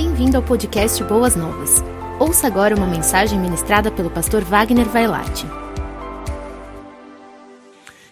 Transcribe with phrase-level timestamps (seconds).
[0.00, 1.82] Bem-vindo ao podcast Boas Novas.
[2.20, 5.44] Ouça agora uma mensagem ministrada pelo pastor Wagner Vailate.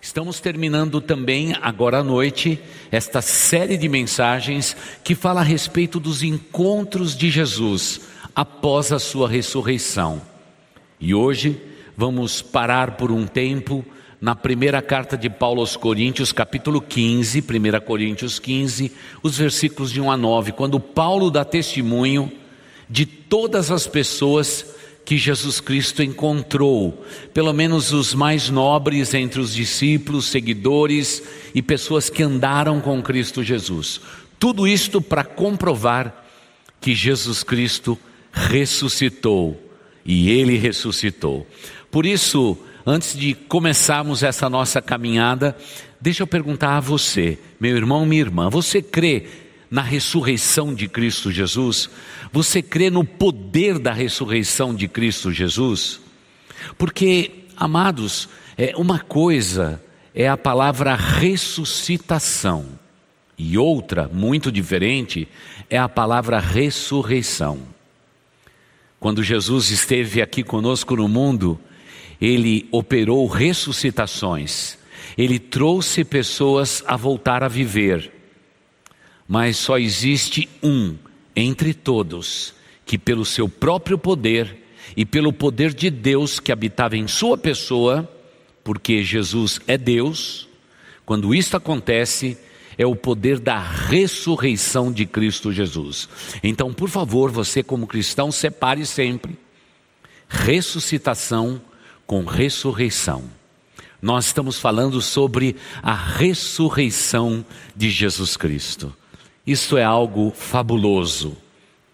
[0.02, 2.60] Estamos terminando também agora à noite
[2.90, 8.00] esta série de mensagens que fala a respeito dos encontros de Jesus
[8.34, 10.20] após a sua ressurreição.
[10.98, 11.62] E hoje
[11.96, 13.84] vamos parar por um tempo
[14.26, 18.90] na primeira carta de Paulo aos Coríntios, capítulo 15, 1 Coríntios 15,
[19.22, 22.32] os versículos de 1 a 9, quando Paulo dá testemunho
[22.90, 24.66] de todas as pessoas
[25.04, 31.22] que Jesus Cristo encontrou, pelo menos os mais nobres entre os discípulos, seguidores
[31.54, 34.00] e pessoas que andaram com Cristo Jesus.
[34.40, 36.26] Tudo isto para comprovar
[36.80, 37.96] que Jesus Cristo
[38.32, 39.56] ressuscitou
[40.04, 41.46] e ele ressuscitou.
[41.92, 45.56] Por isso, Antes de começarmos essa nossa caminhada,
[46.00, 49.26] deixa eu perguntar a você, meu irmão, minha irmã, você crê
[49.68, 51.90] na ressurreição de Cristo Jesus?
[52.32, 56.00] Você crê no poder da ressurreição de Cristo Jesus?
[56.78, 59.82] Porque, amados, é uma coisa
[60.16, 62.64] é a palavra ressuscitação
[63.36, 65.28] e outra, muito diferente,
[65.68, 67.58] é a palavra ressurreição.
[68.98, 71.60] Quando Jesus esteve aqui conosco no mundo,
[72.20, 74.78] ele operou ressuscitações,
[75.16, 78.12] ele trouxe pessoas a voltar a viver.
[79.28, 80.96] Mas só existe um
[81.34, 84.64] entre todos que, pelo seu próprio poder
[84.96, 88.08] e pelo poder de Deus que habitava em sua pessoa,
[88.62, 90.48] porque Jesus é Deus,
[91.04, 92.38] quando isto acontece,
[92.78, 96.08] é o poder da ressurreição de Cristo Jesus.
[96.42, 99.36] Então, por favor, você como cristão, separe sempre
[100.28, 101.60] ressuscitação
[102.06, 103.24] com ressurreição.
[104.00, 108.94] Nós estamos falando sobre a ressurreição de Jesus Cristo.
[109.46, 111.36] Isso é algo fabuloso,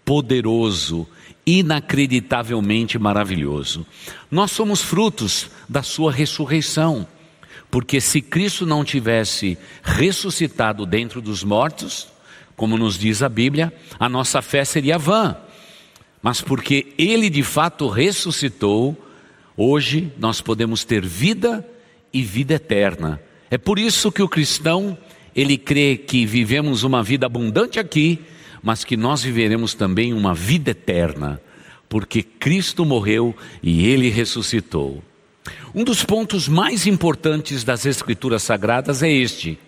[0.03, 1.07] poderoso,
[1.45, 3.85] inacreditavelmente maravilhoso.
[4.29, 7.07] Nós somos frutos da sua ressurreição,
[7.69, 12.07] porque se Cristo não tivesse ressuscitado dentro dos mortos,
[12.55, 15.35] como nos diz a Bíblia, a nossa fé seria vã.
[16.21, 18.97] Mas porque ele de fato ressuscitou,
[19.55, 21.67] Hoje nós podemos ter vida
[22.11, 23.21] e vida eterna.
[23.51, 24.97] É por isso que o cristão,
[25.35, 28.19] ele crê que vivemos uma vida abundante aqui,
[28.63, 31.39] mas que nós viveremos também uma vida eterna,
[31.87, 35.03] porque Cristo morreu e ele ressuscitou.
[35.75, 39.59] Um dos pontos mais importantes das Escrituras Sagradas é este: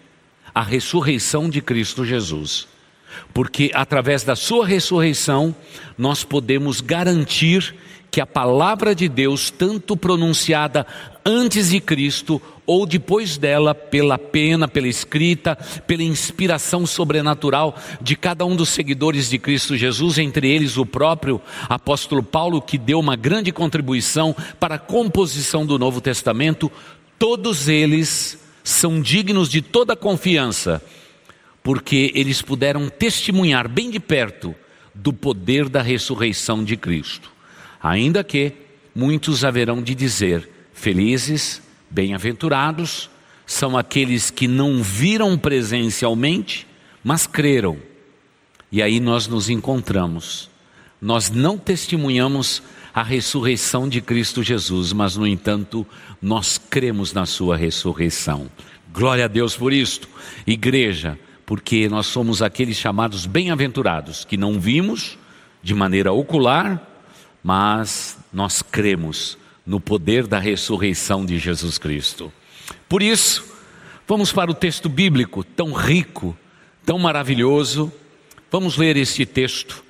[0.53, 2.67] a ressurreição de Cristo Jesus.
[3.33, 5.55] Porque através da sua ressurreição,
[5.97, 7.75] nós podemos garantir
[8.15, 10.87] que a palavra de Deus, tanto pronunciada
[11.25, 18.45] antes de Cristo ou depois dela, pela pena, pela escrita, pela inspiração sobrenatural de cada
[18.45, 23.17] um dos seguidores de Cristo Jesus, entre eles o próprio apóstolo Paulo, que deu uma
[23.17, 26.71] grande contribuição para a composição do Novo Testamento,
[27.19, 30.81] todos eles são dignos de toda confiança,
[31.61, 34.55] porque eles puderam testemunhar bem de perto
[34.93, 37.34] do poder da ressurreição de Cristo.
[37.85, 38.51] Ainda que
[38.95, 43.11] muitos haverão de dizer: felizes, bem-aventurados,
[43.45, 46.65] são aqueles que não viram presencialmente,
[47.03, 47.77] mas creram.
[48.71, 50.49] E aí nós nos encontramos.
[50.99, 55.85] Nós não testemunhamos a ressurreição de Cristo Jesus, mas no entanto,
[56.19, 58.49] nós cremos na sua ressurreição.
[58.91, 60.09] Glória a Deus por isto.
[60.47, 65.19] Igreja, porque nós somos aqueles chamados bem-aventurados que não vimos
[65.61, 66.94] de maneira ocular,
[67.45, 72.33] mas nós cremos no poder da ressurreição de Jesus Cristo.
[72.89, 73.45] Por isso,
[74.07, 76.35] vamos para o texto bíblico tão rico,
[76.83, 77.93] tão maravilhoso.
[78.51, 79.83] Vamos ler este texto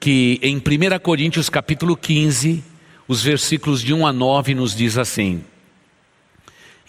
[0.00, 2.64] que em 1 Coríntios capítulo 15,
[3.06, 5.44] os versículos de 1 a 9 nos diz assim: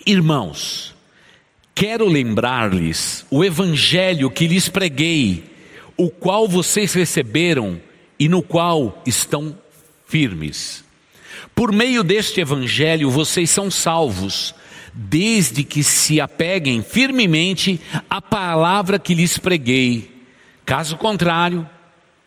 [0.06, 0.96] Irmãos,
[1.76, 5.44] quero lembrar-lhes o evangelho que lhes preguei,
[5.98, 7.86] o qual vocês receberam
[8.20, 9.58] e no qual estão
[10.06, 10.84] firmes.
[11.54, 14.54] Por meio deste evangelho vocês são salvos,
[14.94, 17.80] desde que se apeguem firmemente
[18.10, 20.12] à palavra que lhes preguei.
[20.66, 21.68] Caso contrário,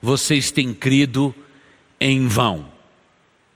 [0.01, 1.35] vocês têm crido
[2.01, 2.67] em vão.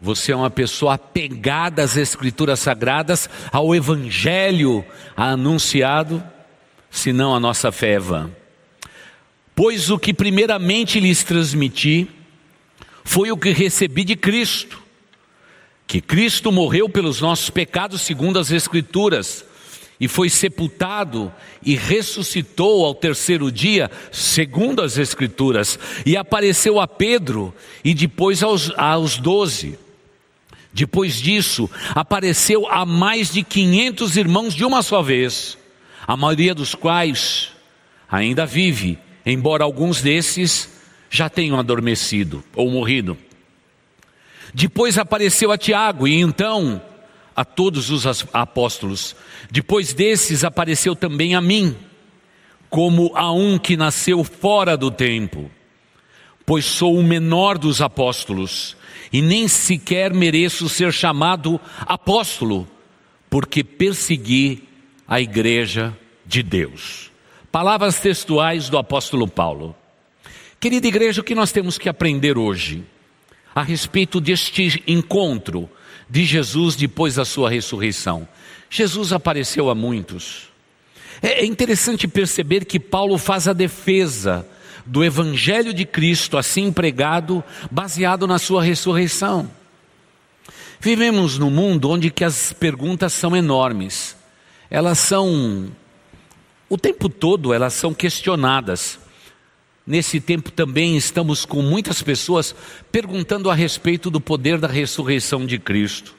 [0.00, 4.84] Você é uma pessoa apegada às Escrituras Sagradas, ao Evangelho
[5.16, 6.22] anunciado,
[6.90, 8.30] senão a nossa fé é vã.
[9.54, 12.10] Pois o que primeiramente lhes transmiti,
[13.04, 14.82] foi o que recebi de Cristo,
[15.86, 19.44] que Cristo morreu pelos nossos pecados segundo as Escrituras,
[20.00, 27.54] e foi sepultado e ressuscitou ao terceiro dia, segundo as Escrituras, e apareceu a Pedro
[27.84, 29.78] e depois aos, aos doze.
[30.72, 35.56] Depois disso, apareceu a mais de quinhentos irmãos de uma só vez,
[36.04, 37.50] a maioria dos quais
[38.10, 40.73] ainda vive, embora alguns desses
[41.10, 43.16] já tenham adormecido ou morrido.
[44.52, 46.80] Depois apareceu a Tiago e então
[47.34, 49.16] a todos os apóstolos.
[49.50, 51.76] Depois desses apareceu também a mim,
[52.70, 55.50] como a um que nasceu fora do tempo,
[56.46, 58.76] pois sou o menor dos apóstolos
[59.12, 62.68] e nem sequer mereço ser chamado apóstolo,
[63.30, 64.68] porque persegui
[65.06, 67.10] a igreja de Deus.
[67.50, 69.74] Palavras textuais do apóstolo Paulo.
[70.64, 72.82] Querida igreja, o que nós temos que aprender hoje
[73.54, 75.68] a respeito deste encontro
[76.08, 78.26] de Jesus depois da sua ressurreição.
[78.70, 80.48] Jesus apareceu a muitos.
[81.20, 84.48] É, é interessante perceber que Paulo faz a defesa
[84.86, 89.50] do Evangelho de Cristo, assim pregado, baseado na sua ressurreição.
[90.80, 94.16] Vivemos num mundo onde que as perguntas são enormes.
[94.70, 95.70] Elas são
[96.70, 99.03] o tempo todo elas são questionadas.
[99.86, 102.54] Nesse tempo também estamos com muitas pessoas
[102.90, 106.14] perguntando a respeito do poder da ressurreição de Cristo.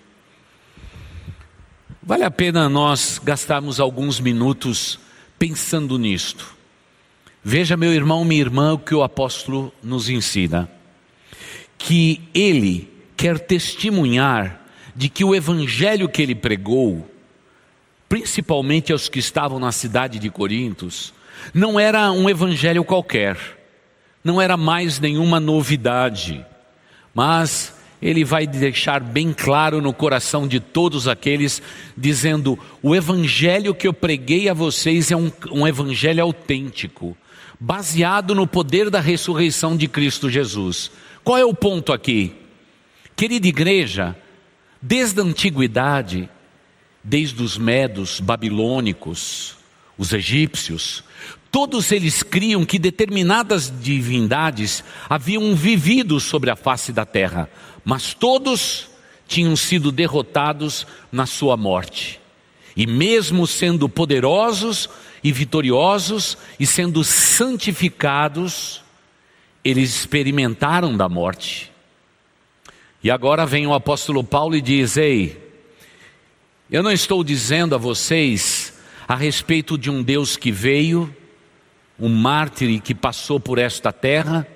[2.02, 5.00] Vale a pena nós gastarmos alguns minutos
[5.40, 6.54] pensando nisto.
[7.44, 10.70] Veja, meu irmão, minha irmã, o que o apóstolo nos ensina:
[11.76, 14.62] que ele quer testemunhar
[14.96, 17.10] de que o evangelho que ele pregou,
[18.08, 21.12] principalmente aos que estavam na cidade de Corintos,
[21.54, 23.38] não era um evangelho qualquer,
[24.26, 26.44] não era mais nenhuma novidade,
[27.14, 31.62] mas ele vai deixar bem claro no coração de todos aqueles,
[31.96, 37.16] dizendo: o evangelho que eu preguei a vocês é um, um evangelho autêntico,
[37.60, 40.90] baseado no poder da ressurreição de Cristo Jesus.
[41.24, 42.34] Qual é o ponto aqui?
[43.16, 44.16] Querida igreja,
[44.82, 46.28] desde a antiguidade,
[47.04, 49.56] desde os medos babilônicos,
[50.00, 51.04] os egípcios,
[51.56, 57.50] todos eles criam que determinadas divindades haviam vivido sobre a face da terra,
[57.86, 58.90] mas todos
[59.26, 62.20] tinham sido derrotados na sua morte.
[62.76, 64.90] E mesmo sendo poderosos
[65.24, 68.84] e vitoriosos e sendo santificados,
[69.64, 71.72] eles experimentaram da morte.
[73.02, 75.42] E agora vem o apóstolo Paulo e diz: Ei,
[76.70, 78.74] eu não estou dizendo a vocês
[79.08, 81.16] a respeito de um Deus que veio,
[82.00, 84.48] um mártir que passou por esta terra,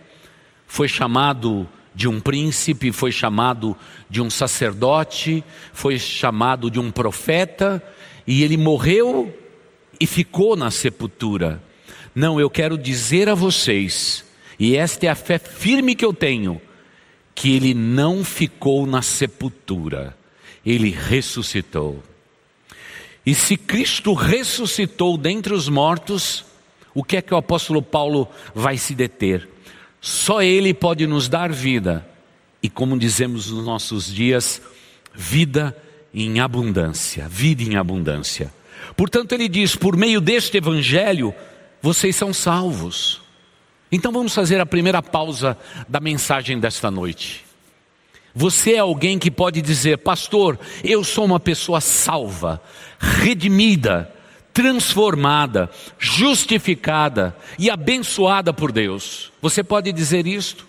[0.68, 3.76] foi chamado de um príncipe, foi chamado
[4.10, 5.44] de um sacerdote,
[5.74, 7.84] foi chamado de um profeta,
[8.26, 9.36] e ele morreu
[10.00, 11.62] e ficou na sepultura.
[12.14, 14.24] Não, eu quero dizer a vocês,
[14.60, 16.62] e esta é a fé firme que eu tenho,
[17.34, 20.18] que ele não ficou na sepultura
[20.66, 22.04] ele ressuscitou.
[23.26, 26.46] E se Cristo ressuscitou dentre os mortos,
[27.00, 29.48] o que é que o apóstolo Paulo vai se deter?
[30.02, 32.06] Só Ele pode nos dar vida,
[32.62, 34.62] e como dizemos nos nossos dias,
[35.14, 35.74] vida
[36.14, 38.54] em abundância, vida em abundância.
[38.98, 41.34] Portanto, ele diz: por meio deste evangelho,
[41.82, 43.22] vocês são salvos.
[43.90, 47.46] Então vamos fazer a primeira pausa da mensagem desta noite.
[48.36, 52.62] Você é alguém que pode dizer, pastor, eu sou uma pessoa salva,
[53.00, 54.14] redimida,
[54.54, 59.32] transformada, justificada e abençoada por Deus.
[59.42, 60.68] Você pode dizer isto?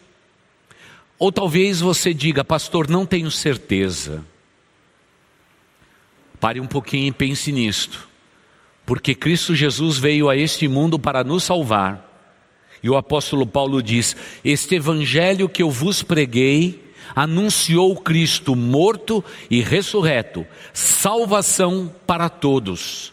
[1.18, 4.24] Ou talvez você diga, pastor, não tenho certeza.
[6.40, 8.08] Pare um pouquinho e pense nisto.
[8.86, 12.08] Porque Cristo Jesus veio a este mundo para nos salvar.
[12.82, 19.60] E o apóstolo Paulo diz: Este evangelho que eu vos preguei, anunciou Cristo morto e
[19.60, 23.12] ressurreto, salvação para todos.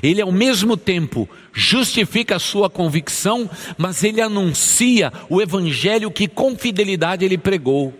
[0.00, 6.56] Ele ao mesmo tempo justifica a sua convicção, mas ele anuncia o evangelho que com
[6.56, 7.92] fidelidade ele pregou.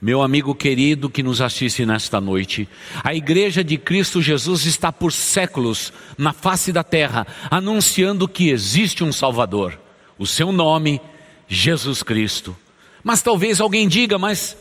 [0.00, 2.68] Meu amigo querido que nos assiste nesta noite,
[3.04, 9.04] a igreja de Cristo Jesus está por séculos na face da terra anunciando que existe
[9.04, 9.78] um Salvador.
[10.18, 11.00] O seu nome,
[11.46, 12.56] Jesus Cristo.
[13.04, 14.56] Mas talvez alguém diga, mas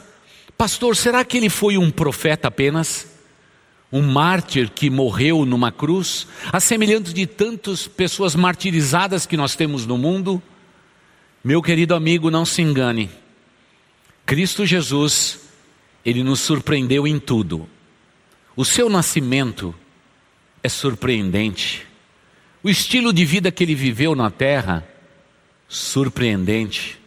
[0.55, 3.10] pastor, será que ele foi um profeta apenas?
[3.91, 9.85] Um mártir que morreu numa cruz, a semelhança de tantas pessoas martirizadas que nós temos
[9.85, 10.41] no mundo?
[11.43, 13.09] Meu querido amigo, não se engane.
[14.25, 15.41] Cristo Jesus,
[16.05, 17.67] ele nos surpreendeu em tudo.
[18.55, 19.75] O seu nascimento
[20.63, 21.85] é surpreendente.
[22.63, 24.87] O estilo de vida que ele viveu na terra,
[25.67, 26.99] surpreendente.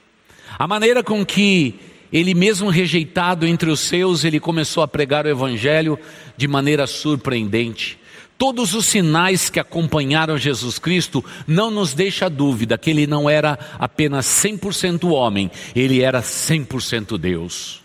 [0.59, 1.79] A maneira com que
[2.15, 5.99] ele, mesmo rejeitado entre os seus, ele começou a pregar o Evangelho
[6.37, 7.99] de maneira surpreendente.
[8.39, 13.59] Todos os sinais que acompanharam Jesus Cristo não nos deixa dúvida que ele não era
[13.81, 17.83] apenas 100% homem, ele era 100% Deus.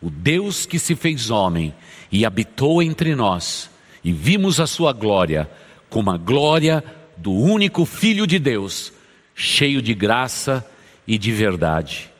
[0.00, 1.74] O Deus que se fez homem
[2.12, 3.68] e habitou entre nós,
[4.04, 5.50] e vimos a sua glória,
[5.90, 6.84] como a glória
[7.16, 8.92] do único Filho de Deus,
[9.34, 10.64] cheio de graça
[11.04, 12.14] e de verdade.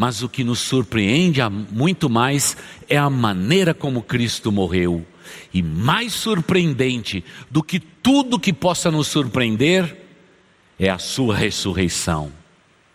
[0.00, 2.56] Mas o que nos surpreende muito mais
[2.88, 5.04] é a maneira como Cristo morreu.
[5.52, 9.94] E mais surpreendente do que tudo que possa nos surpreender
[10.78, 12.32] é a sua ressurreição.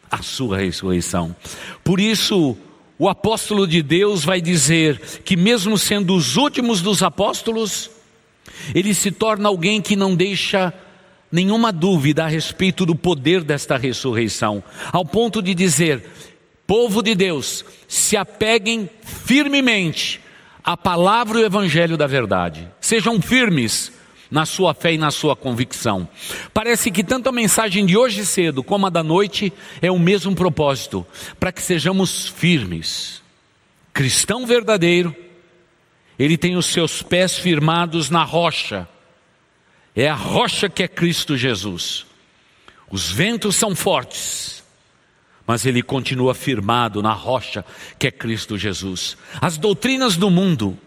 [0.10, 1.36] A sua ressurreição.
[1.84, 2.58] Por isso,
[2.98, 7.92] o apóstolo de Deus vai dizer que, mesmo sendo os últimos dos apóstolos,
[8.74, 10.74] ele se torna alguém que não deixa
[11.32, 16.04] nenhuma dúvida a respeito do poder desta ressurreição, ao ponto de dizer:
[16.68, 20.22] povo de Deus, se apeguem firmemente
[20.64, 23.92] à palavra e ao evangelho da verdade, sejam firmes
[24.32, 26.08] na sua fé e na sua convicção.
[26.54, 30.36] Parece que tanto a mensagem de hoje cedo como a da noite é o mesmo
[30.36, 31.06] propósito,
[31.40, 33.22] para que sejamos firmes.
[33.94, 35.16] Cristão verdadeiro,
[36.18, 38.88] ele tem os seus pés firmados na rocha
[39.96, 42.06] é a rocha que é Cristo Jesus.
[42.92, 44.55] Os ventos são fortes,
[45.48, 47.64] mas ele continua firmado na rocha
[48.00, 49.18] que é Cristo Jesus.
[49.40, 50.78] As doutrinas do mundo,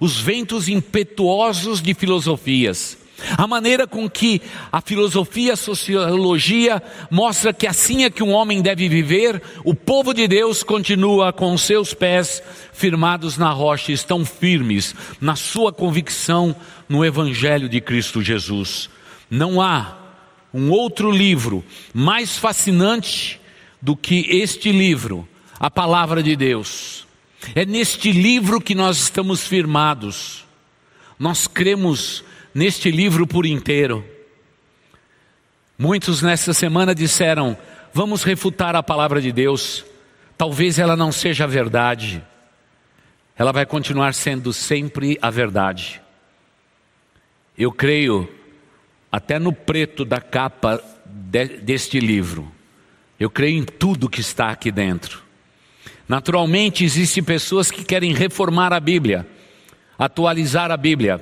[0.00, 2.98] os ventos impetuosos de filosofias,
[3.36, 8.62] a maneira com que a filosofia, a sociologia mostra que assim é que um homem
[8.62, 14.94] deve viver, o povo de Deus continua com seus pés firmados na rocha, estão firmes
[15.20, 16.54] na sua convicção
[16.88, 18.88] no Evangelho de Cristo Jesus.
[19.28, 19.96] Não há
[20.54, 23.40] um outro livro mais fascinante
[23.80, 27.06] do que este livro, a Palavra de Deus.
[27.54, 30.44] É neste livro que nós estamos firmados.
[31.18, 34.04] Nós cremos neste livro por inteiro.
[35.78, 37.56] Muitos nessa semana disseram:
[37.92, 39.84] vamos refutar a palavra de Deus.
[40.36, 42.22] Talvez ela não seja a verdade,
[43.36, 46.00] ela vai continuar sendo sempre a verdade.
[47.56, 48.28] Eu creio,
[49.10, 52.52] até no preto da capa de, deste livro,
[53.18, 55.22] eu creio em tudo que está aqui dentro.
[56.08, 59.26] Naturalmente, existem pessoas que querem reformar a Bíblia,
[59.98, 61.20] atualizar a Bíblia.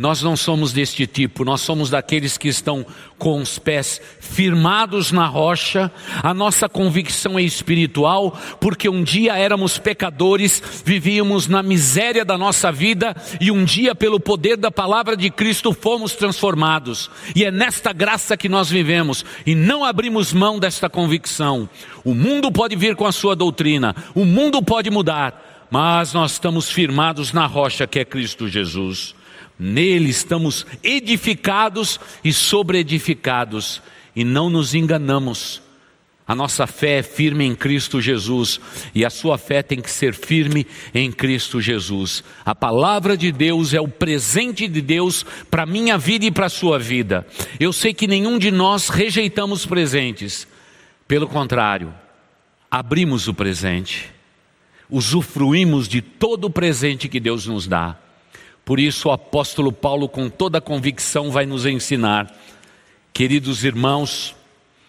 [0.00, 2.86] Nós não somos deste tipo, nós somos daqueles que estão
[3.18, 5.92] com os pés firmados na rocha.
[6.22, 12.72] A nossa convicção é espiritual, porque um dia éramos pecadores, vivíamos na miséria da nossa
[12.72, 17.10] vida e um dia, pelo poder da palavra de Cristo, fomos transformados.
[17.36, 21.68] E é nesta graça que nós vivemos e não abrimos mão desta convicção.
[22.02, 26.70] O mundo pode vir com a sua doutrina, o mundo pode mudar, mas nós estamos
[26.70, 29.19] firmados na rocha que é Cristo Jesus.
[29.62, 33.82] Nele estamos edificados e sobreedificados,
[34.16, 35.60] e não nos enganamos.
[36.26, 38.58] A nossa fé é firme em Cristo Jesus
[38.94, 42.24] e a sua fé tem que ser firme em Cristo Jesus.
[42.42, 46.50] A palavra de Deus é o presente de Deus para minha vida e para a
[46.50, 47.26] sua vida.
[47.58, 50.46] Eu sei que nenhum de nós rejeitamos presentes,
[51.06, 51.92] pelo contrário,
[52.70, 54.08] abrimos o presente,
[54.88, 57.98] usufruímos de todo o presente que Deus nos dá.
[58.70, 62.32] Por isso o apóstolo Paulo, com toda convicção, vai nos ensinar,
[63.12, 64.32] queridos irmãos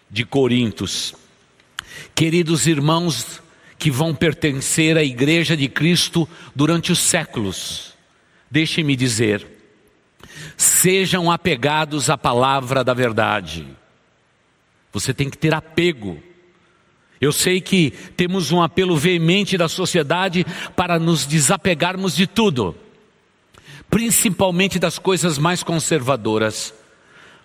[0.08, 1.16] de Corintos,
[2.14, 3.42] queridos irmãos
[3.80, 7.94] que vão pertencer à igreja de Cristo durante os séculos,
[8.48, 9.44] deixem-me dizer,
[10.56, 13.66] sejam apegados à palavra da verdade.
[14.92, 16.22] Você tem que ter apego.
[17.20, 20.46] Eu sei que temos um apelo veemente da sociedade
[20.76, 22.76] para nos desapegarmos de tudo
[23.92, 26.72] principalmente das coisas mais conservadoras.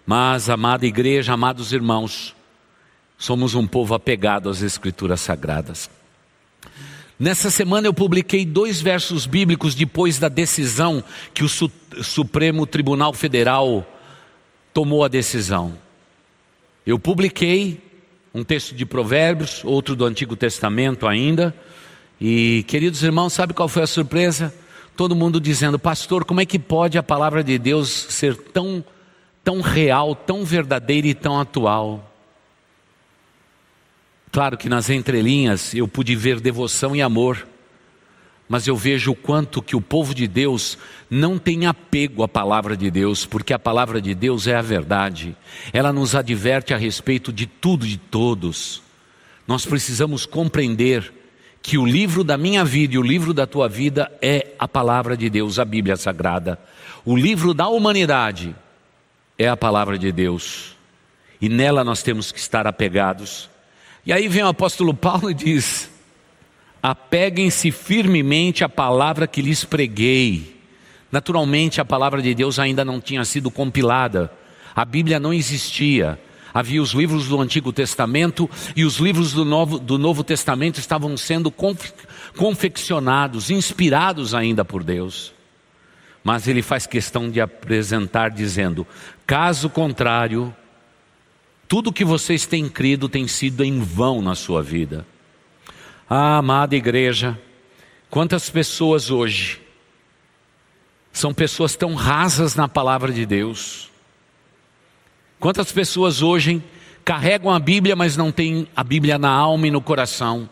[0.06, 2.34] Mas, amada igreja, amados irmãos,
[3.18, 5.90] somos um povo apegado às Escrituras Sagradas.
[7.20, 13.86] Nessa semana eu publiquei dois versos bíblicos depois da decisão que o Supremo Tribunal Federal
[14.74, 15.78] tomou a decisão.
[16.86, 17.82] Eu publiquei
[18.34, 21.54] um texto de Provérbios, outro do Antigo Testamento ainda,
[22.22, 24.54] e queridos irmãos, sabe qual foi a surpresa?
[24.98, 28.84] Todo mundo dizendo, pastor, como é que pode a palavra de Deus ser tão,
[29.44, 32.12] tão real, tão verdadeira e tão atual?
[34.32, 37.48] Claro que nas entrelinhas eu pude ver devoção e amor,
[38.50, 40.80] mas eu vejo o quanto que o povo de Deus
[41.12, 45.38] não tem apego à palavra de Deus, porque a palavra de Deus é a verdade.
[45.72, 48.82] Ela nos adverte a respeito de tudo e de todos.
[49.48, 51.14] Nós precisamos compreender
[51.68, 55.18] que o livro da minha vida e o livro da tua vida é a palavra
[55.18, 56.58] de Deus, a Bíblia Sagrada.
[57.04, 58.56] O livro da humanidade
[59.38, 60.78] é a palavra de Deus.
[61.42, 63.50] E nela nós temos que estar apegados.
[64.06, 65.90] E aí vem o apóstolo Paulo e diz:
[66.82, 70.56] apeguem-se firmemente à palavra que lhes preguei.
[71.12, 74.32] Naturalmente, a palavra de Deus ainda não tinha sido compilada,
[74.74, 76.18] a Bíblia não existia.
[76.58, 81.16] Havia os livros do Antigo Testamento e os livros do Novo, do Novo Testamento estavam
[81.16, 81.54] sendo
[82.36, 85.32] confeccionados, inspirados ainda por Deus.
[86.24, 88.88] Mas ele faz questão de apresentar, dizendo:
[89.24, 90.52] caso contrário,
[91.68, 95.06] tudo que vocês têm crido tem sido em vão na sua vida.
[96.10, 97.40] Ah, amada igreja,
[98.10, 99.62] quantas pessoas hoje
[101.14, 103.92] são pessoas tão rasas na palavra de Deus.
[105.40, 106.64] Quantas pessoas hoje
[107.06, 110.50] carregam a Bíblia, mas não têm a Bíblia na alma e no coração.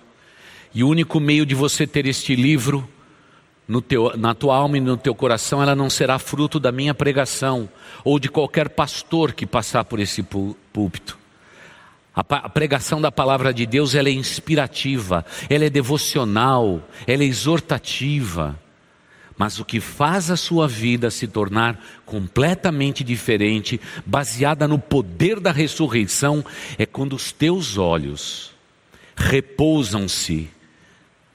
[0.73, 2.87] E o único meio de você ter este livro
[3.87, 7.67] teu, na tua alma e no teu coração, ela não será fruto da minha pregação
[8.03, 11.17] ou de qualquer pastor que passar por esse púlpito.
[12.13, 18.57] A pregação da palavra de Deus ela é inspirativa, ela é devocional, ela é exortativa.
[19.37, 25.51] Mas o que faz a sua vida se tornar completamente diferente, baseada no poder da
[25.51, 26.43] ressurreição,
[26.77, 28.51] é quando os teus olhos
[29.15, 30.49] repousam-se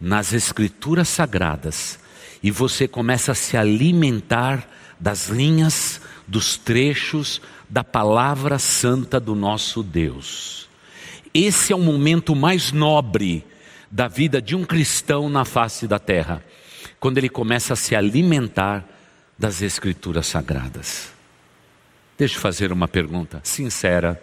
[0.00, 1.99] nas Escrituras sagradas
[2.42, 4.66] e você começa a se alimentar
[4.99, 10.69] das linhas, dos trechos da palavra santa do nosso Deus.
[11.33, 13.45] Esse é o momento mais nobre
[13.90, 16.42] da vida de um cristão na face da terra,
[17.00, 18.87] quando ele começa a se alimentar
[19.38, 21.11] das Escrituras Sagradas.
[22.19, 24.23] Deixa eu fazer uma pergunta sincera.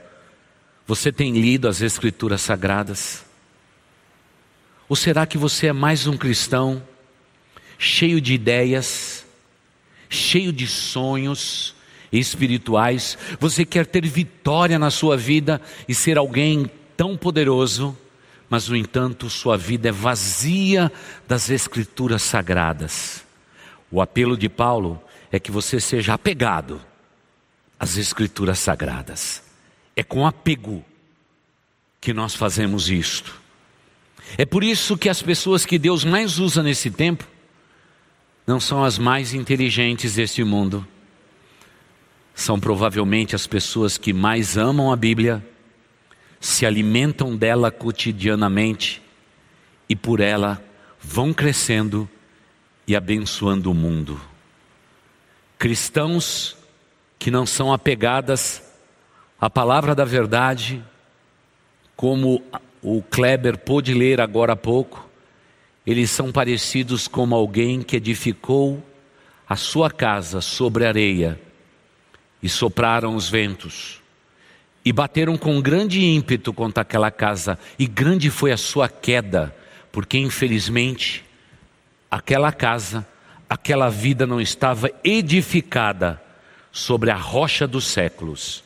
[0.86, 3.26] Você tem lido as Escrituras Sagradas?
[4.88, 6.82] Ou será que você é mais um cristão
[7.80, 9.26] cheio de ideias,
[10.08, 11.76] cheio de sonhos
[12.12, 13.18] espirituais?
[13.40, 17.98] Você quer ter vitória na sua vida e ser alguém tão poderoso,
[18.50, 20.92] mas no entanto sua vida é vazia
[21.28, 23.26] das Escrituras sagradas.
[23.92, 26.82] O apelo de Paulo é que você seja apegado
[27.80, 29.44] às Escrituras sagradas.
[29.96, 30.84] É com apego
[32.00, 33.40] que nós fazemos isto.
[34.38, 37.28] É por isso que as pessoas que Deus mais usa nesse tempo
[38.46, 40.88] não são as mais inteligentes deste mundo.
[42.34, 45.46] São provavelmente as pessoas que mais amam a Bíblia
[46.40, 49.02] se alimentam dela cotidianamente
[49.90, 50.62] e por ela
[51.00, 52.10] vão crescendo
[52.88, 54.20] e abençoando o mundo.
[55.58, 56.56] Cristãos
[57.18, 58.64] que não são apegadas
[59.40, 60.84] à palavra da verdade,
[61.96, 62.44] como
[62.82, 65.08] o Kleber pôde ler agora há pouco,
[65.86, 68.84] eles são parecidos como alguém que edificou
[69.48, 71.40] a sua casa sobre areia
[72.44, 74.02] e sopraram os ventos
[74.88, 79.54] e bateram com grande ímpeto contra aquela casa, e grande foi a sua queda,
[79.92, 81.26] porque infelizmente
[82.10, 83.06] aquela casa,
[83.50, 86.24] aquela vida não estava edificada
[86.72, 88.64] sobre a rocha dos séculos,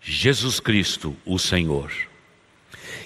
[0.00, 1.92] Jesus Cristo, o Senhor.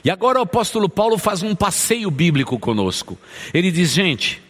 [0.02, 3.18] E agora o apóstolo Paulo faz um passeio bíblico conosco.
[3.52, 4.42] Ele diz: gente,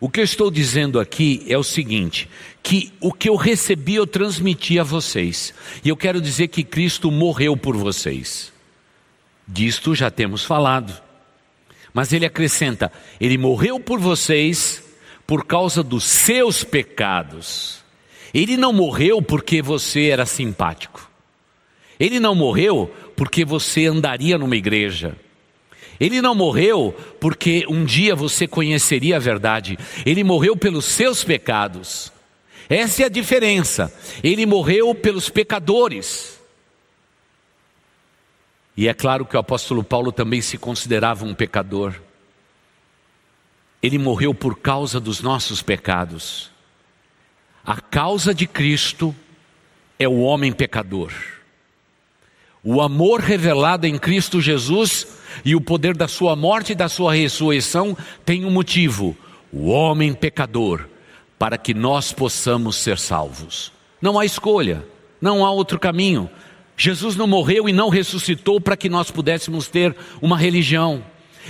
[0.00, 2.28] o que eu estou dizendo aqui é o seguinte:
[2.62, 5.52] que o que eu recebi eu transmiti a vocês.
[5.84, 8.52] E eu quero dizer que Cristo morreu por vocês.
[9.46, 11.00] Disto já temos falado.
[11.92, 14.84] Mas ele acrescenta: ele morreu por vocês
[15.26, 17.78] por causa dos seus pecados.
[18.32, 21.10] Ele não morreu porque você era simpático.
[21.98, 25.16] Ele não morreu porque você andaria numa igreja.
[26.00, 29.78] Ele não morreu porque um dia você conheceria a verdade.
[30.06, 32.12] Ele morreu pelos seus pecados.
[32.68, 33.92] Essa é a diferença.
[34.22, 36.38] Ele morreu pelos pecadores.
[38.76, 41.94] E é claro que o apóstolo Paulo também se considerava um pecador.
[43.82, 46.50] Ele morreu por causa dos nossos pecados.
[47.64, 49.14] A causa de Cristo
[49.98, 51.12] é o homem pecador.
[52.70, 55.06] O amor revelado em Cristo Jesus
[55.42, 59.16] e o poder da sua morte e da sua ressurreição tem um motivo:
[59.50, 60.84] o homem pecador,
[61.38, 63.72] para que nós possamos ser salvos.
[64.02, 64.84] Não há escolha,
[65.18, 66.28] não há outro caminho.
[66.76, 71.02] Jesus não morreu e não ressuscitou para que nós pudéssemos ter uma religião.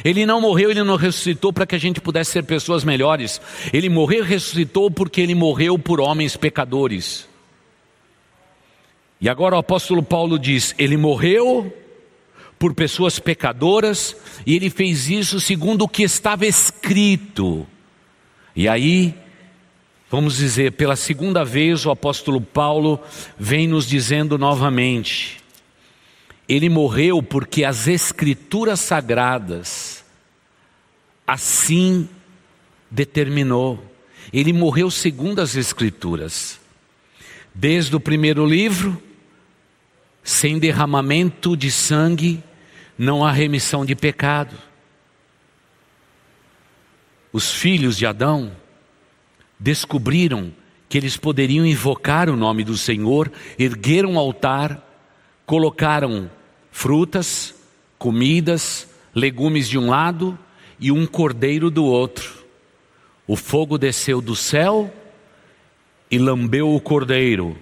[0.04, 3.40] Ele não morreu, ele não ressuscitou para que a gente pudesse ser pessoas melhores.
[3.72, 7.27] Ele morreu e ressuscitou porque ele morreu por homens pecadores.
[9.20, 11.72] E agora o apóstolo Paulo diz: ele morreu
[12.58, 17.66] por pessoas pecadoras e ele fez isso segundo o que estava escrito.
[18.54, 19.14] E aí,
[20.10, 23.00] vamos dizer, pela segunda vez o apóstolo Paulo
[23.38, 25.38] vem nos dizendo novamente:
[26.48, 30.04] ele morreu porque as Escrituras sagradas
[31.26, 32.08] assim
[32.90, 33.84] determinou.
[34.32, 36.58] Ele morreu segundo as Escrituras.
[37.54, 39.02] Desde o primeiro livro,
[40.28, 42.44] sem derramamento de sangue,
[42.98, 44.54] não há remissão de pecado.
[47.32, 48.52] Os filhos de Adão
[49.58, 50.52] descobriram
[50.86, 54.86] que eles poderiam invocar o nome do Senhor, ergueram um altar,
[55.46, 56.30] colocaram
[56.70, 57.54] frutas,
[57.98, 60.38] comidas, legumes de um lado
[60.78, 62.44] e um cordeiro do outro.
[63.26, 64.92] O fogo desceu do céu
[66.10, 67.56] e lambeu o cordeiro,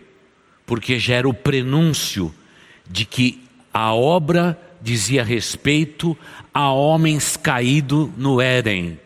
[0.67, 2.35] porque já era o prenúncio
[2.89, 6.17] de que a obra dizia respeito
[6.53, 8.99] a homens caídos no Éden.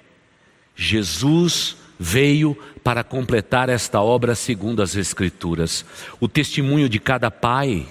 [0.76, 5.84] Jesus veio para completar esta obra segundo as Escrituras.
[6.18, 7.86] O testemunho de cada pai,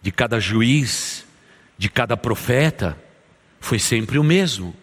[0.00, 1.24] de cada juiz,
[1.76, 2.96] de cada profeta
[3.60, 4.74] foi sempre o mesmo.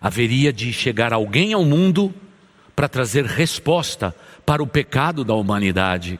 [0.00, 2.12] Haveria de chegar alguém ao mundo
[2.74, 6.18] para trazer resposta para o pecado da humanidade.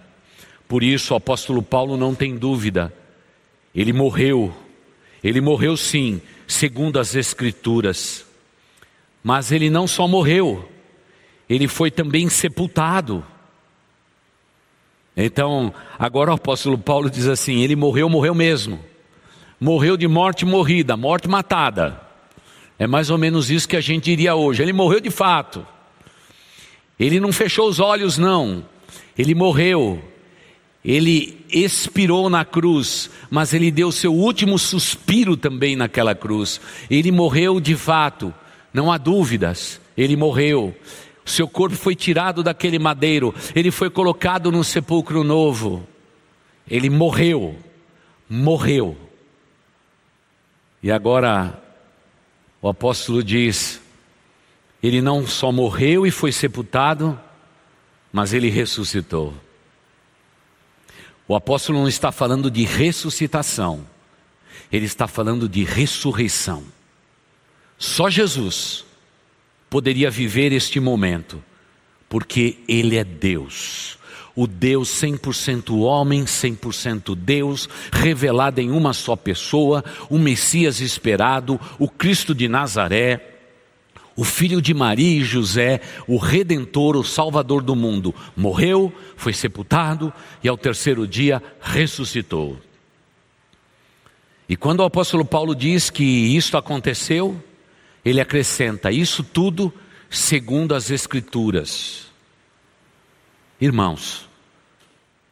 [0.68, 2.92] Por isso o apóstolo Paulo não tem dúvida.
[3.75, 4.55] Ele morreu.
[5.23, 8.27] Ele morreu sim, segundo as escrituras.
[9.23, 10.69] Mas ele não só morreu,
[11.49, 13.25] ele foi também sepultado.
[15.17, 18.79] Então, agora o apóstolo Paulo diz assim: ele morreu, morreu mesmo
[19.65, 21.99] morreu de morte morrida, morte matada.
[22.79, 24.63] É mais ou menos isso que a gente diria hoje.
[24.63, 25.67] Ele morreu de fato.
[27.01, 28.65] Ele não fechou os olhos, não.
[29.17, 30.03] Ele morreu.
[30.85, 36.61] Ele expirou na cruz, mas ele deu seu último suspiro também naquela cruz.
[36.90, 38.35] Ele morreu de fato,
[38.73, 39.81] não há dúvidas.
[39.97, 40.77] Ele morreu.
[41.25, 45.87] Seu corpo foi tirado daquele madeiro, ele foi colocado num sepulcro novo.
[46.68, 47.57] Ele morreu.
[48.29, 48.97] Morreu.
[50.83, 51.62] E agora
[52.61, 53.81] o apóstolo diz:
[54.83, 57.18] ele não só morreu e foi sepultado,
[58.12, 59.33] mas ele ressuscitou.
[61.27, 63.87] O apóstolo não está falando de ressuscitação,
[64.71, 66.65] ele está falando de ressurreição.
[67.79, 68.85] Só Jesus
[69.69, 71.43] poderia viver este momento,
[72.09, 73.99] porque Ele é Deus.
[74.37, 81.89] O Deus 100% homem, 100% Deus, revelado em uma só pessoa, o Messias esperado, o
[81.89, 83.34] Cristo de Nazaré,
[84.16, 90.12] o filho de Maria e José, o redentor, o salvador do mundo, morreu, foi sepultado
[90.42, 92.59] e ao terceiro dia ressuscitou.
[94.48, 97.42] E quando o apóstolo Paulo diz que isto aconteceu,
[98.05, 99.72] ele acrescenta: Isso tudo
[100.11, 102.07] segundo as Escrituras.
[103.61, 104.29] Irmãos,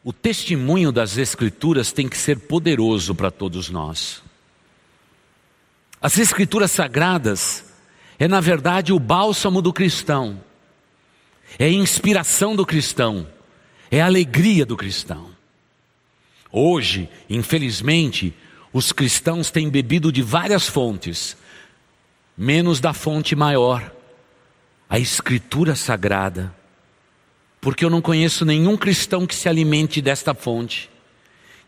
[0.03, 4.21] o testemunho das Escrituras tem que ser poderoso para todos nós.
[6.01, 7.72] As Escrituras sagradas
[8.23, 10.41] é, na verdade, o bálsamo do cristão,
[11.59, 13.27] é a inspiração do cristão,
[13.91, 15.31] é a alegria do cristão.
[16.49, 18.33] Hoje, infelizmente,
[18.71, 21.35] os cristãos têm bebido de várias fontes,
[22.37, 23.93] menos da fonte maior,
[24.89, 26.55] a Escritura Sagrada.
[27.59, 30.89] Porque eu não conheço nenhum cristão que se alimente desta fonte,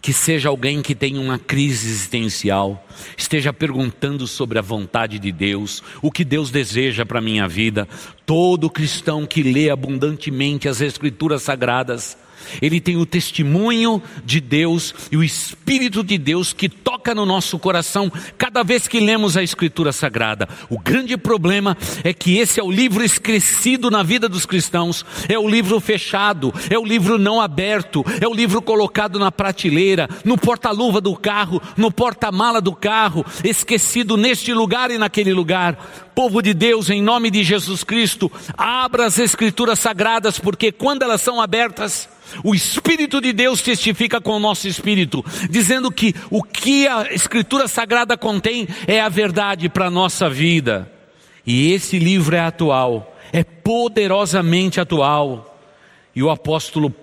[0.06, 2.86] que seja alguém que tenha uma crise existencial,
[3.18, 7.88] esteja perguntando sobre a vontade de Deus, o que Deus deseja para a minha vida.
[8.24, 12.16] Todo cristão que lê abundantemente as Escrituras Sagradas,
[12.62, 17.58] ele tem o testemunho de Deus e o Espírito de Deus que toca no nosso
[17.60, 20.48] coração cada vez que lemos a Escritura Sagrada.
[20.70, 25.38] O grande problema é que esse é o livro esquecido na vida dos cristãos, é
[25.38, 30.38] o livro fechado, é o livro não aberto, é o livro colocado na prateleira, no
[30.38, 36.05] porta-luva do carro, no porta-mala do carro, esquecido neste lugar e naquele lugar.
[36.16, 41.20] Povo de Deus, em nome de Jesus Cristo, abra as Escrituras Sagradas, porque quando elas
[41.20, 42.08] são abertas,
[42.42, 47.68] o Espírito de Deus testifica com o nosso espírito, dizendo que o que a Escritura
[47.68, 50.90] Sagrada contém é a verdade para a nossa vida.
[51.46, 55.60] E esse livro é atual, é poderosamente atual.
[56.16, 56.96] E o apóstolo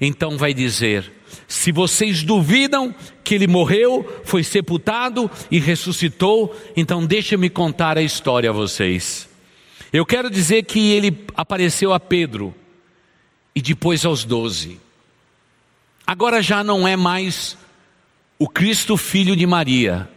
[0.00, 1.12] então vai dizer:
[1.46, 8.50] Se vocês duvidam que ele morreu, foi sepultado e ressuscitou, então deixe-me contar a história
[8.50, 9.28] a vocês.
[9.92, 12.54] Eu quero dizer que ele apareceu a Pedro
[13.54, 14.80] e depois aos doze.
[16.06, 17.56] Agora já não é mais
[18.38, 20.08] o Cristo Filho de Maria,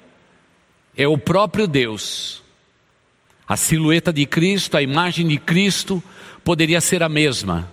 [0.96, 2.42] é o próprio Deus.
[3.48, 6.02] A silhueta de Cristo, a imagem de Cristo
[6.44, 7.73] poderia ser a mesma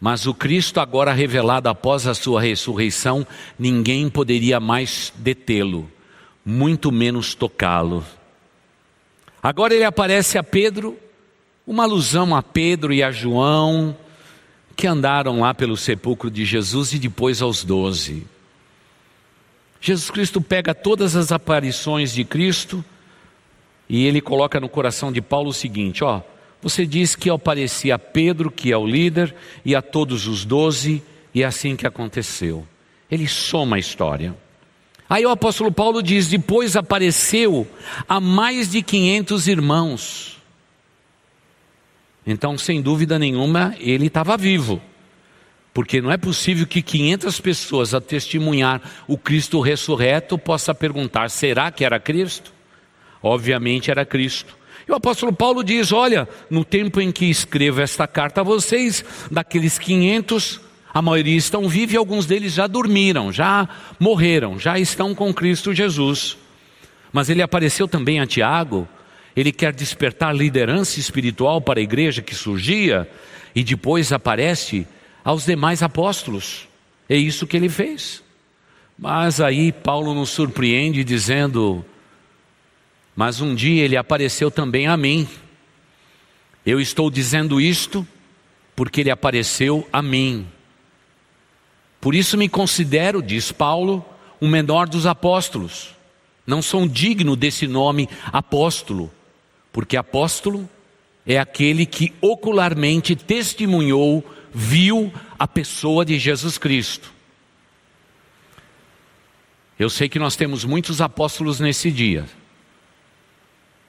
[0.00, 3.26] mas o Cristo, agora revelado após a sua ressurreição,
[3.58, 5.90] ninguém poderia mais detê-lo,
[6.44, 8.04] muito menos tocá-lo.
[9.42, 10.96] Agora ele aparece a Pedro,
[11.66, 13.96] uma alusão a Pedro e a João,
[14.76, 18.24] que andaram lá pelo sepulcro de Jesus e depois aos doze.
[19.80, 22.84] Jesus Cristo pega todas as aparições de Cristo
[23.88, 26.22] e ele coloca no coração de Paulo o seguinte: ó
[26.60, 31.02] você diz que aparecia a Pedro, que é o líder, e a todos os doze,
[31.34, 32.66] e é assim que aconteceu.
[33.10, 34.34] Ele soma a história.
[35.08, 37.66] Aí o apóstolo Paulo diz: depois apareceu
[38.08, 40.38] a mais de 500 irmãos.
[42.26, 44.82] Então, sem dúvida nenhuma, ele estava vivo.
[45.72, 51.70] Porque não é possível que 500 pessoas a testemunhar o Cristo ressurreto possa perguntar: será
[51.70, 52.52] que era Cristo?
[53.22, 54.57] Obviamente era Cristo.
[54.88, 59.04] E o apóstolo Paulo diz: Olha, no tempo em que escrevo esta carta a vocês,
[59.30, 60.60] daqueles 500,
[60.92, 63.68] a maioria estão vivos e alguns deles já dormiram, já
[64.00, 66.38] morreram, já estão com Cristo Jesus.
[67.12, 68.88] Mas ele apareceu também a Tiago,
[69.36, 73.08] ele quer despertar liderança espiritual para a igreja que surgia,
[73.54, 74.86] e depois aparece
[75.22, 76.66] aos demais apóstolos.
[77.08, 78.22] É isso que ele fez.
[78.98, 81.84] Mas aí Paulo nos surpreende dizendo:
[83.18, 85.28] mas um dia ele apareceu também a mim.
[86.64, 88.06] Eu estou dizendo isto
[88.76, 90.46] porque ele apareceu a mim.
[92.00, 94.06] Por isso me considero, diz Paulo,
[94.40, 95.96] o menor dos apóstolos.
[96.46, 99.12] Não sou digno desse nome apóstolo,
[99.72, 100.70] porque apóstolo
[101.26, 107.12] é aquele que ocularmente testemunhou, viu a pessoa de Jesus Cristo.
[109.76, 112.24] Eu sei que nós temos muitos apóstolos nesse dia,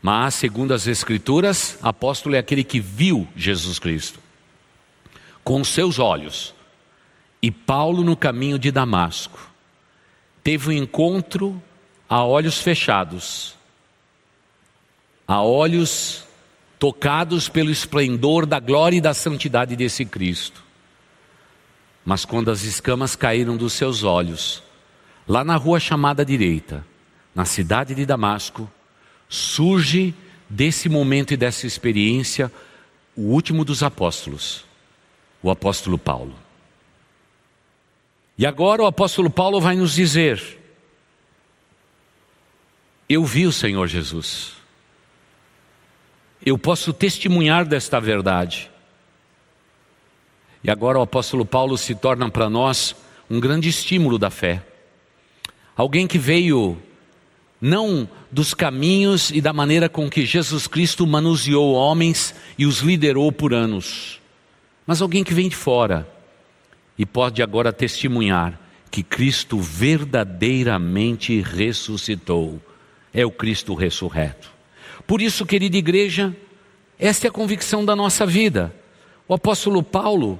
[0.01, 4.19] mas, segundo as Escrituras, apóstolo é aquele que viu Jesus Cristo
[5.49, 6.53] com seus olhos.
[7.41, 9.39] E Paulo, no caminho de Damasco,
[10.43, 11.59] teve um encontro
[12.07, 13.55] a olhos fechados,
[15.27, 16.23] a olhos
[16.77, 20.63] tocados pelo esplendor da glória e da santidade desse Cristo.
[22.05, 24.61] Mas quando as escamas caíram dos seus olhos,
[25.27, 26.85] lá na rua chamada direita,
[27.33, 28.69] na cidade de Damasco,
[29.29, 30.13] surge
[30.49, 32.51] desse momento e dessa experiência
[33.15, 34.65] o último dos apóstolos,
[35.43, 36.33] o apóstolo Paulo.
[38.37, 40.57] E agora o apóstolo Paulo vai nos dizer:
[43.07, 44.53] Eu vi o Senhor Jesus.
[46.43, 48.71] Eu posso testemunhar desta verdade.
[50.63, 52.95] E agora o apóstolo Paulo se torna para nós
[53.29, 54.63] um grande estímulo da fé.
[55.75, 56.81] Alguém que veio
[57.61, 63.31] não dos caminhos e da maneira com que Jesus Cristo manuseou homens e os liderou
[63.31, 64.19] por anos,
[64.85, 66.07] mas alguém que vem de fora
[66.97, 68.59] e pode agora testemunhar
[68.91, 72.59] que Cristo verdadeiramente ressuscitou.
[73.13, 74.51] É o Cristo ressurreto.
[75.05, 76.35] Por isso, querida igreja,
[76.97, 78.73] esta é a convicção da nossa vida.
[79.27, 80.39] O apóstolo Paulo,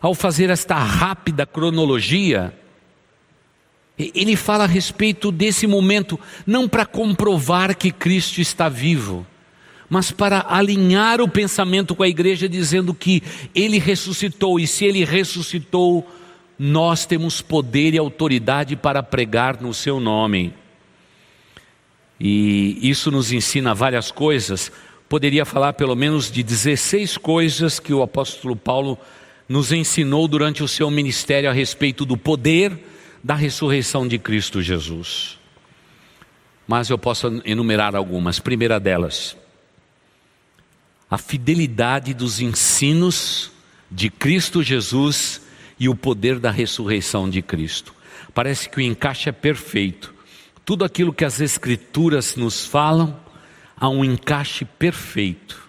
[0.00, 2.52] ao fazer esta rápida cronologia,
[3.98, 9.26] ele fala a respeito desse momento, não para comprovar que Cristo está vivo,
[9.90, 13.22] mas para alinhar o pensamento com a igreja, dizendo que
[13.54, 16.06] ele ressuscitou, e se ele ressuscitou,
[16.56, 20.54] nós temos poder e autoridade para pregar no seu nome.
[22.20, 24.70] E isso nos ensina várias coisas.
[25.08, 28.98] Poderia falar pelo menos de 16 coisas que o apóstolo Paulo
[29.48, 32.78] nos ensinou durante o seu ministério a respeito do poder
[33.22, 35.38] da ressurreição de Cristo Jesus.
[36.66, 38.38] Mas eu posso enumerar algumas.
[38.38, 39.36] Primeira delas,
[41.10, 43.50] a fidelidade dos ensinos
[43.90, 45.40] de Cristo Jesus
[45.78, 47.94] e o poder da ressurreição de Cristo.
[48.34, 50.14] Parece que o encaixe é perfeito.
[50.64, 53.18] Tudo aquilo que as Escrituras nos falam,
[53.76, 55.68] há um encaixe perfeito.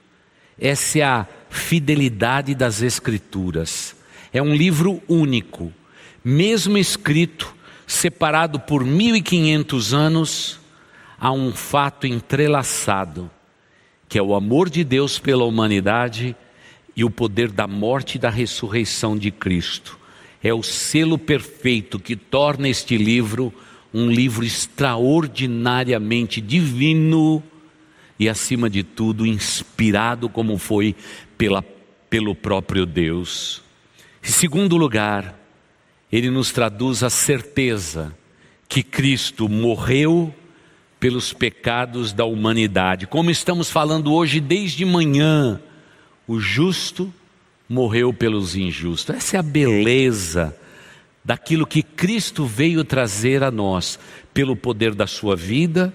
[0.60, 3.96] Essa é a fidelidade das Escrituras.
[4.34, 5.74] É um livro único,
[6.24, 7.56] mesmo escrito,
[7.88, 10.60] separado por 1500 anos,
[11.20, 13.30] há um fato entrelaçado,
[14.08, 16.36] que é o amor de Deus pela humanidade
[16.96, 19.98] e o poder da morte e da ressurreição de Cristo.
[20.42, 23.54] é o selo perfeito que torna este livro
[23.94, 27.44] um livro extraordinariamente divino
[28.20, 30.96] e, acima de tudo, inspirado como foi
[31.38, 31.64] pela,
[32.10, 33.64] pelo próprio Deus.
[34.24, 35.39] Em segundo lugar,
[36.12, 38.16] ele nos traduz a certeza
[38.68, 40.34] que Cristo morreu
[41.00, 43.08] pelos pecados da humanidade.
[43.08, 45.62] Como estamos falando hoje desde manhã,
[46.28, 47.14] o justo
[47.68, 49.16] morreu pelos injustos.
[49.16, 50.56] Essa é a beleza
[51.24, 54.00] daquilo que Cristo veio trazer a nós,
[54.34, 55.94] pelo poder da sua vida,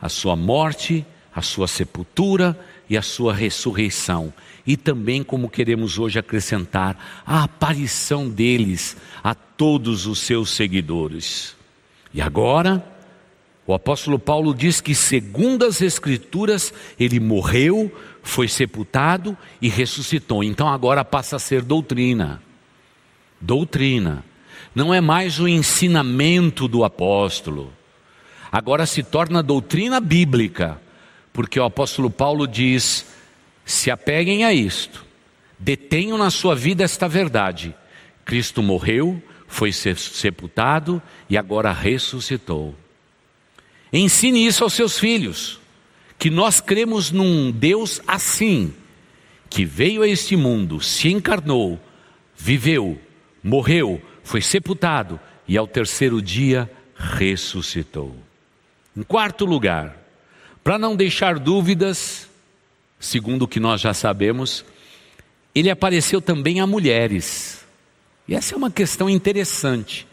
[0.00, 4.32] a sua morte, a sua sepultura e a sua ressurreição.
[4.66, 11.54] E também, como queremos hoje acrescentar, a aparição deles a todos os seus seguidores.
[12.12, 12.82] E agora,
[13.66, 17.90] o apóstolo Paulo diz que, segundo as Escrituras, ele morreu,
[18.22, 20.44] foi sepultado e ressuscitou.
[20.44, 22.42] Então agora passa a ser doutrina.
[23.40, 24.24] Doutrina.
[24.74, 27.72] Não é mais o ensinamento do apóstolo.
[28.50, 30.80] Agora se torna doutrina bíblica,
[31.32, 33.06] porque o apóstolo Paulo diz:
[33.64, 35.04] se apeguem a isto,
[35.58, 37.74] detenham na sua vida esta verdade.
[38.24, 42.74] Cristo morreu, foi sepultado e agora ressuscitou.
[43.92, 45.60] Ensine isso aos seus filhos,
[46.18, 48.74] que nós cremos num Deus assim,
[49.48, 51.80] que veio a este mundo, se encarnou,
[52.36, 53.00] viveu,
[53.42, 58.16] morreu, foi sepultado e ao terceiro dia ressuscitou.
[58.96, 59.96] Em quarto lugar,
[60.62, 62.23] para não deixar dúvidas,
[62.98, 64.64] segundo o que nós já sabemos,
[65.54, 67.64] ele apareceu também a mulheres.
[68.26, 70.06] E essa é uma questão interessante.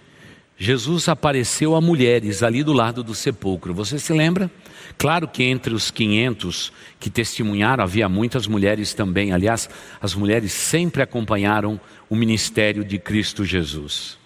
[0.57, 3.73] Jesus apareceu a mulheres ali do lado do sepulcro.
[3.73, 4.51] Você se lembra?
[4.95, 9.31] Claro que entre os 500 que testemunharam havia muitas mulheres também.
[9.31, 9.67] Aliás,
[9.99, 14.19] as mulheres sempre acompanharam o ministério de Cristo Jesus.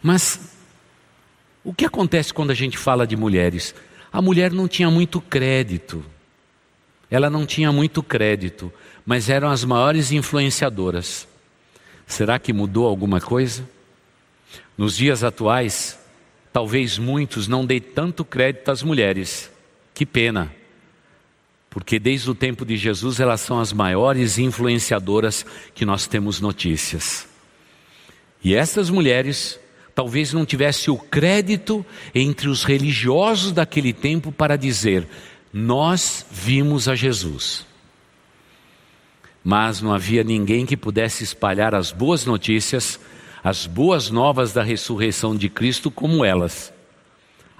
[0.00, 0.38] Mas
[1.64, 3.74] o que acontece quando a gente fala de mulheres?
[4.12, 6.04] A mulher não tinha muito crédito.
[7.16, 8.70] Ela não tinha muito crédito,
[9.06, 11.26] mas eram as maiores influenciadoras.
[12.06, 13.66] Será que mudou alguma coisa?
[14.76, 15.98] Nos dias atuais,
[16.52, 19.50] talvez muitos não deem tanto crédito às mulheres.
[19.94, 20.54] Que pena,
[21.70, 27.26] porque desde o tempo de Jesus elas são as maiores influenciadoras que nós temos notícias.
[28.44, 29.58] E essas mulheres
[29.94, 31.82] talvez não tivessem o crédito
[32.14, 35.08] entre os religiosos daquele tempo para dizer:
[35.58, 37.64] Nós vimos a Jesus.
[39.42, 43.00] Mas não havia ninguém que pudesse espalhar as boas notícias
[43.46, 46.72] as boas novas da ressurreição de Cristo como elas.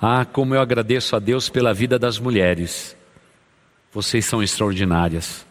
[0.02, 2.96] Ah, como eu agradeço a Deus pela vida das mulheres.
[3.92, 5.46] Vocês são extraordinárias.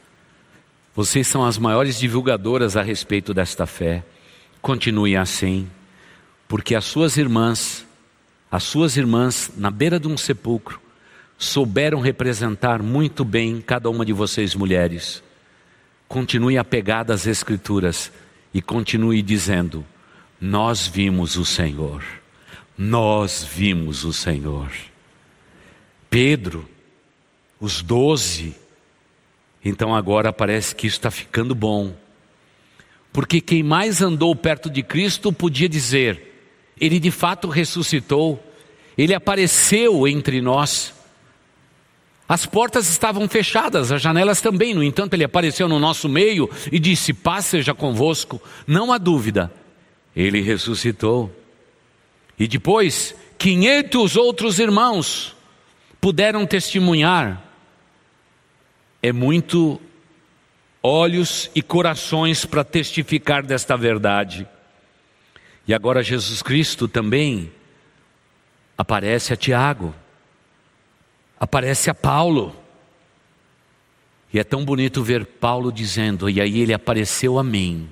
[0.93, 4.03] Vocês são as maiores divulgadoras a respeito desta fé.
[4.61, 5.69] Continue assim,
[6.49, 7.85] porque as suas irmãs,
[8.51, 10.81] as suas irmãs na beira de um sepulcro,
[11.37, 15.23] souberam representar muito bem cada uma de vocês mulheres.
[16.07, 18.11] Continue apegada às Escrituras
[18.53, 19.85] e continue dizendo:
[20.39, 22.03] nós vimos o Senhor.
[22.77, 24.69] Nós vimos o Senhor.
[26.09, 26.67] Pedro,
[27.59, 28.55] os doze,
[29.63, 31.95] então agora parece que isso está ficando bom.
[33.11, 38.43] Porque quem mais andou perto de Cristo podia dizer: Ele de fato ressuscitou,
[38.97, 40.93] Ele apareceu entre nós.
[42.27, 46.79] As portas estavam fechadas, as janelas também, no entanto, Ele apareceu no nosso meio e
[46.79, 48.41] disse: Paz seja convosco.
[48.65, 49.51] Não há dúvida,
[50.15, 51.31] ele ressuscitou.
[52.37, 55.35] E depois, 500 outros irmãos
[56.01, 57.43] puderam testemunhar.
[59.03, 59.79] É muito
[60.81, 64.47] olhos e corações para testificar desta verdade.
[65.67, 67.51] E agora Jesus Cristo também
[68.77, 69.95] aparece a Tiago,
[71.45, 72.55] aparece a Paulo.
[74.33, 77.89] E é tão bonito ver Paulo dizendo: E aí ele apareceu a mim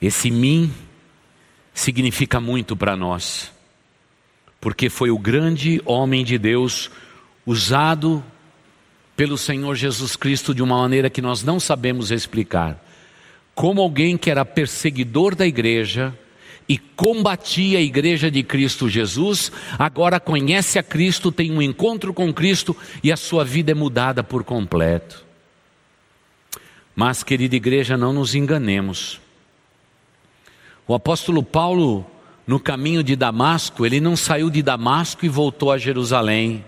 [0.00, 0.72] esse mim
[1.74, 3.52] significa muito para nós,
[4.60, 6.90] porque foi o grande homem de Deus
[7.44, 8.24] usado
[9.14, 12.82] pelo Senhor Jesus Cristo de uma maneira que nós não sabemos explicar.
[13.54, 16.18] Como alguém que era perseguidor da igreja
[16.70, 22.32] e combatia a igreja de Cristo Jesus, agora conhece a Cristo, tem um encontro com
[22.32, 25.24] Cristo e a sua vida é mudada por completo.
[26.94, 29.20] Mas, querida igreja, não nos enganemos.
[30.86, 32.06] O apóstolo Paulo,
[32.46, 36.64] no caminho de Damasco, ele não saiu de Damasco e voltou a Jerusalém.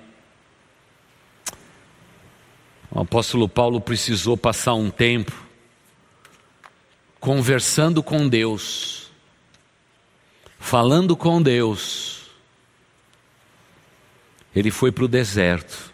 [2.91, 5.33] O apóstolo Paulo precisou passar um tempo
[7.21, 9.02] conversando com Deus,
[10.63, 12.31] falando com Deus,
[14.55, 15.93] ele foi para o deserto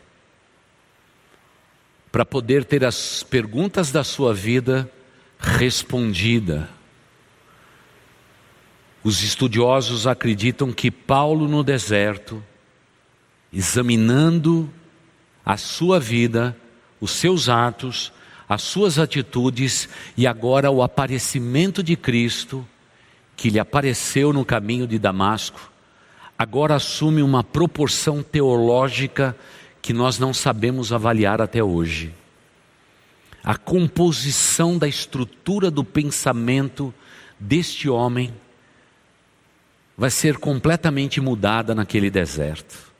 [2.12, 4.90] para poder ter as perguntas da sua vida
[5.38, 6.68] respondida.
[9.02, 12.44] Os estudiosos acreditam que Paulo no deserto,
[13.50, 14.70] examinando
[15.44, 16.56] a sua vida,
[17.00, 18.12] os seus atos,
[18.46, 22.66] as suas atitudes e agora o aparecimento de Cristo,
[23.38, 25.70] que lhe apareceu no caminho de Damasco,
[26.36, 29.34] agora assume uma proporção teológica
[29.80, 32.12] que nós não sabemos avaliar até hoje.
[33.44, 36.92] A composição da estrutura do pensamento
[37.38, 38.34] deste homem
[39.96, 42.92] vai ser completamente mudada naquele deserto.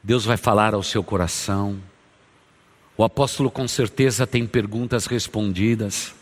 [0.00, 1.80] Deus vai falar ao seu coração.
[2.96, 6.14] O apóstolo com certeza tem perguntas respondidas.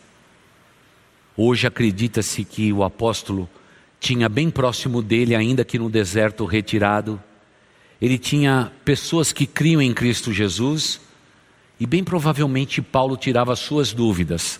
[1.35, 3.49] Hoje acredita-se que o apóstolo
[3.99, 7.21] tinha bem próximo dele, ainda que no deserto retirado,
[8.01, 10.99] ele tinha pessoas que criam em Cristo Jesus,
[11.79, 14.59] e bem provavelmente Paulo tirava suas dúvidas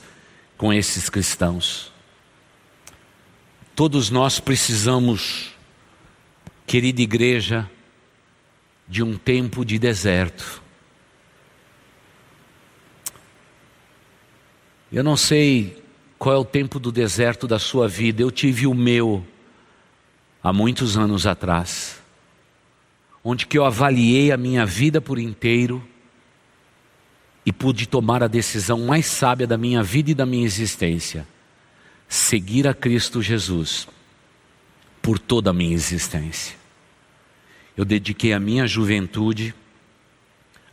[0.58, 1.92] com esses cristãos.
[3.76, 5.56] Todos nós precisamos,
[6.68, 7.70] querida igreja,
[8.88, 10.62] de um tempo de deserto.
[14.92, 15.81] Eu não sei
[16.22, 19.26] qual é o tempo do deserto da sua vida, eu tive o meu
[20.44, 22.00] há muitos anos atrás,
[23.24, 25.84] onde que eu avaliei a minha vida por inteiro
[27.44, 31.28] e pude tomar a decisão mais sábia da minha vida e da minha existência:
[32.08, 33.88] seguir a Cristo Jesus
[35.02, 36.56] por toda a minha existência.
[37.76, 39.56] Eu dediquei a minha juventude,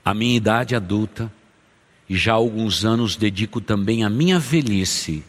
[0.04, 1.32] a minha idade adulta,
[2.06, 5.24] e já há alguns anos dedico também a minha velhice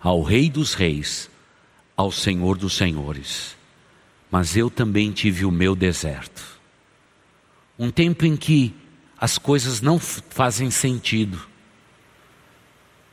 [0.00, 1.30] ao Rei dos Reis,
[1.96, 3.56] ao Senhor dos Senhores.
[4.30, 6.42] Mas eu também tive o meu deserto.
[7.78, 8.74] Um tempo em que
[9.18, 11.40] as coisas não fazem sentido.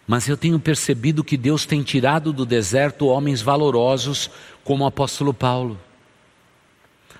[0.07, 4.29] Mas eu tenho percebido que Deus tem tirado do deserto homens valorosos
[4.63, 5.79] como o apóstolo Paulo.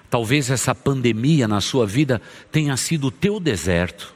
[0.10, 4.14] Talvez essa pandemia na sua vida tenha sido o teu deserto.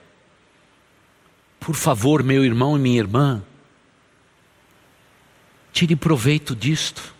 [1.59, 3.43] Por favor, meu irmão e minha irmã,
[5.71, 7.13] tire proveito disto.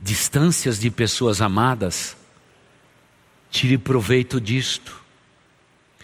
[0.00, 2.16] Distâncias de pessoas amadas,
[3.50, 5.02] tire proveito disto.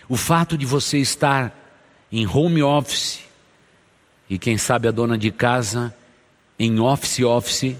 [0.09, 1.55] O fato de você estar
[2.11, 3.21] em home office
[4.29, 5.95] e quem sabe a dona de casa
[6.59, 7.77] em office office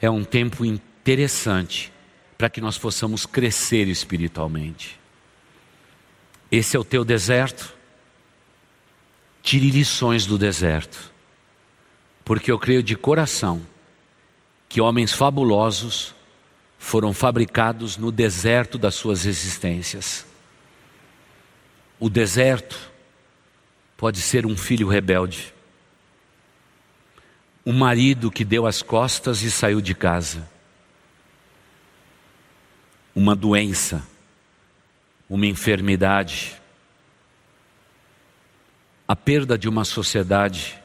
[0.00, 1.92] é um tempo interessante
[2.36, 4.98] para que nós possamos crescer espiritualmente.
[6.50, 7.72] Esse é o teu deserto.
[9.42, 11.11] Tire lições do deserto,
[12.24, 13.66] porque eu creio de coração
[14.68, 16.14] que homens fabulosos
[16.78, 20.26] foram fabricados no deserto das suas existências.
[22.00, 22.90] O deserto
[23.96, 25.54] pode ser um filho rebelde,
[27.64, 30.50] um marido que deu as costas e saiu de casa
[33.14, 34.06] uma doença,
[35.28, 36.60] uma enfermidade,
[39.06, 40.81] a perda de uma sociedade.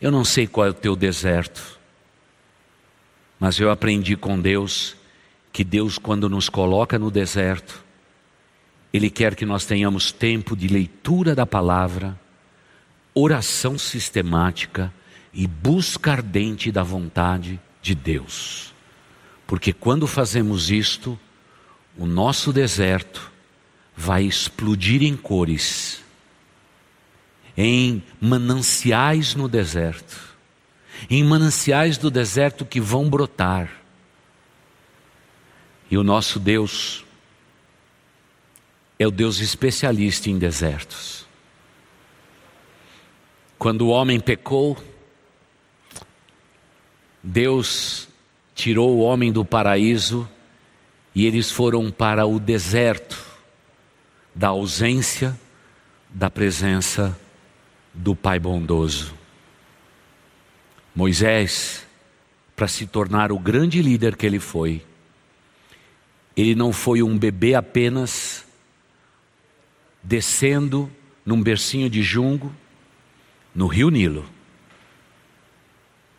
[0.00, 1.78] Eu não sei qual é o teu deserto,
[3.40, 4.96] mas eu aprendi com Deus
[5.52, 7.82] que Deus, quando nos coloca no deserto,
[8.92, 12.18] Ele quer que nós tenhamos tempo de leitura da palavra,
[13.14, 14.92] oração sistemática
[15.32, 18.74] e busca ardente da vontade de Deus.
[19.46, 21.18] Porque quando fazemos isto,
[21.96, 23.32] o nosso deserto
[23.96, 26.02] vai explodir em cores,
[27.56, 30.36] em mananciais no deserto,
[31.08, 33.70] em mananciais do deserto que vão brotar.
[35.90, 37.04] E o nosso Deus
[38.98, 41.26] é o Deus especialista em desertos.
[43.58, 44.76] Quando o homem pecou,
[47.22, 48.08] Deus
[48.54, 50.28] tirou o homem do paraíso
[51.14, 53.24] e eles foram para o deserto
[54.34, 55.38] da ausência
[56.10, 57.18] da presença
[57.96, 59.14] do Pai bondoso.
[60.94, 61.86] Moisés,
[62.54, 64.84] para se tornar o grande líder que ele foi,
[66.36, 68.46] ele não foi um bebê apenas
[70.02, 70.90] descendo
[71.24, 72.54] num bercinho de jungo
[73.54, 74.24] no rio Nilo.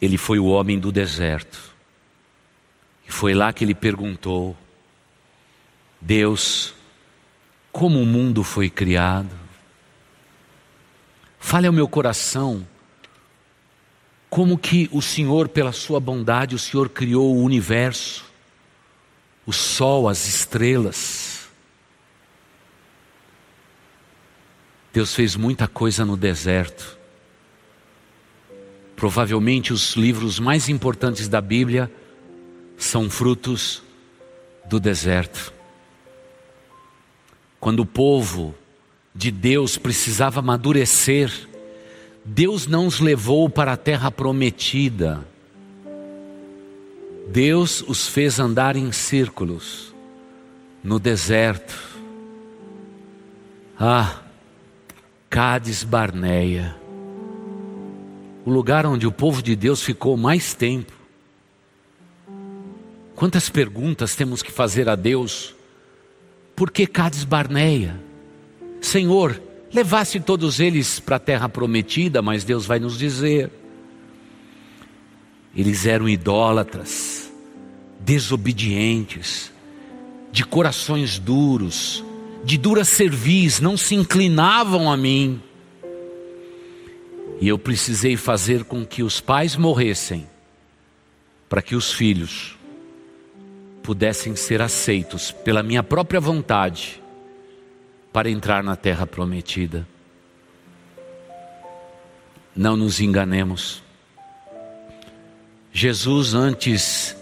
[0.02, 1.76] Ele foi o homem do deserto
[3.08, 4.56] e foi lá que ele perguntou:
[6.02, 6.74] Deus,
[7.72, 9.47] como o mundo foi criado?
[11.48, 12.68] Fale ao meu coração
[14.30, 18.26] como que o Senhor, pela sua bondade, o Senhor criou o universo,
[19.46, 21.48] o sol, as estrelas.
[24.92, 26.98] Deus fez muita coisa no deserto.
[28.98, 31.90] Provavelmente os livros mais importantes da Bíblia
[32.78, 33.82] são frutos
[34.66, 35.54] do deserto.
[37.58, 38.54] Quando o povo
[39.18, 41.34] de Deus precisava amadurecer,
[42.24, 45.28] Deus não os levou para a terra prometida.
[47.28, 49.92] Deus os fez andar em círculos
[50.84, 51.76] no deserto.
[53.80, 54.22] Ah,
[55.28, 56.76] Cádiz Barneia,
[58.46, 60.94] o lugar onde o povo de Deus ficou mais tempo.
[63.16, 65.56] Quantas perguntas temos que fazer a Deus?
[66.56, 68.07] Por que Cádiz Barneia?
[68.82, 69.42] Senhor,
[69.74, 73.52] levasse todos eles para a terra prometida, mas Deus vai nos dizer.
[75.56, 77.32] Eles eram idólatras,
[78.00, 79.52] desobedientes,
[80.32, 82.04] de corações duros,
[82.44, 85.42] de dura cerviz, não se inclinavam a mim.
[87.42, 90.28] E eu precisei fazer com que os pais morressem,
[91.50, 92.58] para que os filhos
[93.82, 97.02] pudessem ser aceitos pela minha própria vontade
[98.12, 99.88] para entrar na terra prometida.
[102.56, 103.84] Não nos enganemos.
[105.72, 107.16] Jesus, antes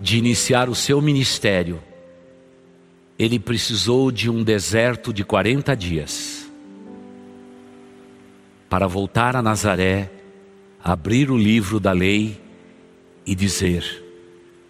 [0.00, 1.82] de iniciar o seu ministério,
[3.18, 6.50] ele precisou de um deserto de 40 dias
[8.70, 10.10] para voltar a Nazaré,
[10.82, 12.40] abrir o livro da lei
[13.26, 14.02] e dizer: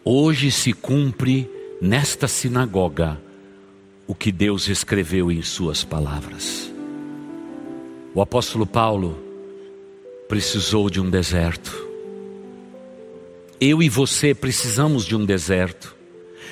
[0.04, 1.48] Hoje se cumpre
[1.80, 3.20] nesta sinagoga
[4.10, 6.68] o que Deus escreveu em Suas palavras.
[8.12, 9.16] O apóstolo Paulo
[10.28, 11.72] precisou de um deserto.
[13.60, 15.94] Eu e você precisamos de um deserto,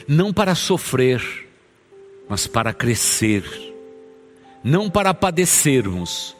[0.06, 1.20] não para sofrer,
[2.28, 3.42] mas para crescer,
[4.62, 6.36] não para padecermos,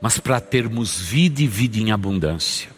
[0.00, 2.70] mas para termos vida e vida em abundância.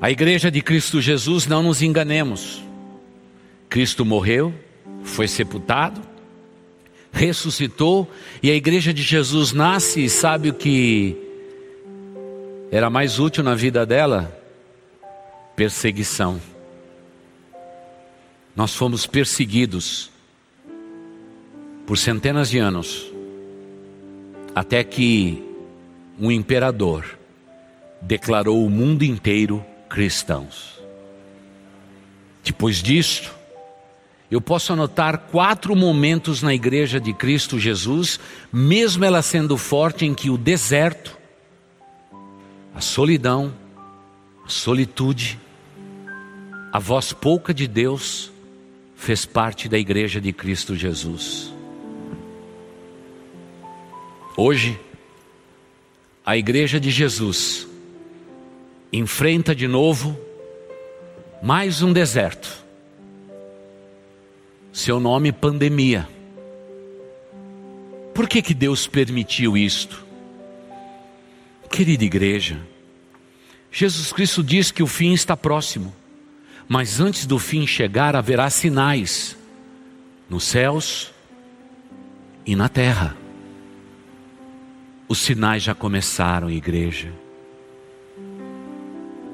[0.00, 2.60] A igreja de Cristo Jesus, não nos enganemos.
[3.68, 4.52] Cristo morreu,
[5.08, 6.00] foi sepultado,
[7.12, 8.10] ressuscitou
[8.42, 11.16] e a igreja de Jesus nasce e sabe o que
[12.70, 14.32] era mais útil na vida dela?
[15.56, 16.40] Perseguição.
[18.54, 20.10] Nós fomos perseguidos
[21.86, 23.10] por centenas de anos,
[24.54, 25.42] até que
[26.20, 27.18] um imperador
[28.02, 30.78] declarou o mundo inteiro cristãos.
[32.44, 33.37] Depois disto,
[34.30, 38.20] eu posso anotar quatro momentos na igreja de Cristo Jesus,
[38.52, 41.16] mesmo ela sendo forte, em que o deserto,
[42.74, 43.54] a solidão,
[44.44, 45.40] a solitude,
[46.70, 48.30] a voz pouca de Deus
[48.94, 51.50] fez parte da igreja de Cristo Jesus.
[54.36, 54.78] Hoje,
[56.24, 57.66] a igreja de Jesus
[58.92, 60.18] enfrenta de novo
[61.42, 62.67] mais um deserto
[64.78, 66.08] seu nome pandemia.
[68.14, 70.06] Por que, que Deus permitiu isto?
[71.68, 72.60] Querida igreja,
[73.72, 75.92] Jesus Cristo diz que o fim está próximo,
[76.68, 79.36] mas antes do fim chegar haverá sinais
[80.30, 81.12] nos céus
[82.46, 83.16] e na terra.
[85.08, 87.12] Os sinais já começaram, igreja.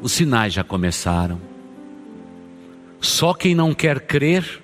[0.01, 1.39] Os sinais já começaram.
[2.99, 4.64] Só quem não quer crer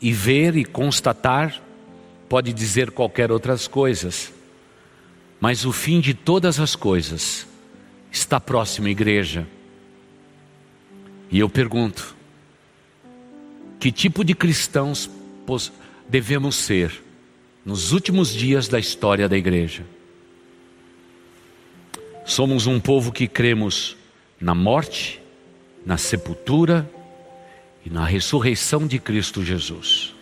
[0.00, 1.60] e ver e constatar,
[2.28, 4.32] pode dizer qualquer outras coisas,
[5.40, 7.46] mas o fim de todas as coisas
[8.10, 9.46] está próximo, igreja.
[11.30, 12.16] E eu pergunto:
[13.78, 15.10] que tipo de cristãos
[16.08, 17.02] devemos ser
[17.64, 19.84] nos últimos dias da história da igreja?
[22.24, 23.96] Somos um povo que cremos
[24.40, 25.20] na morte,
[25.84, 26.88] na sepultura,
[27.84, 30.14] e na ressurreição de Cristo Jesus.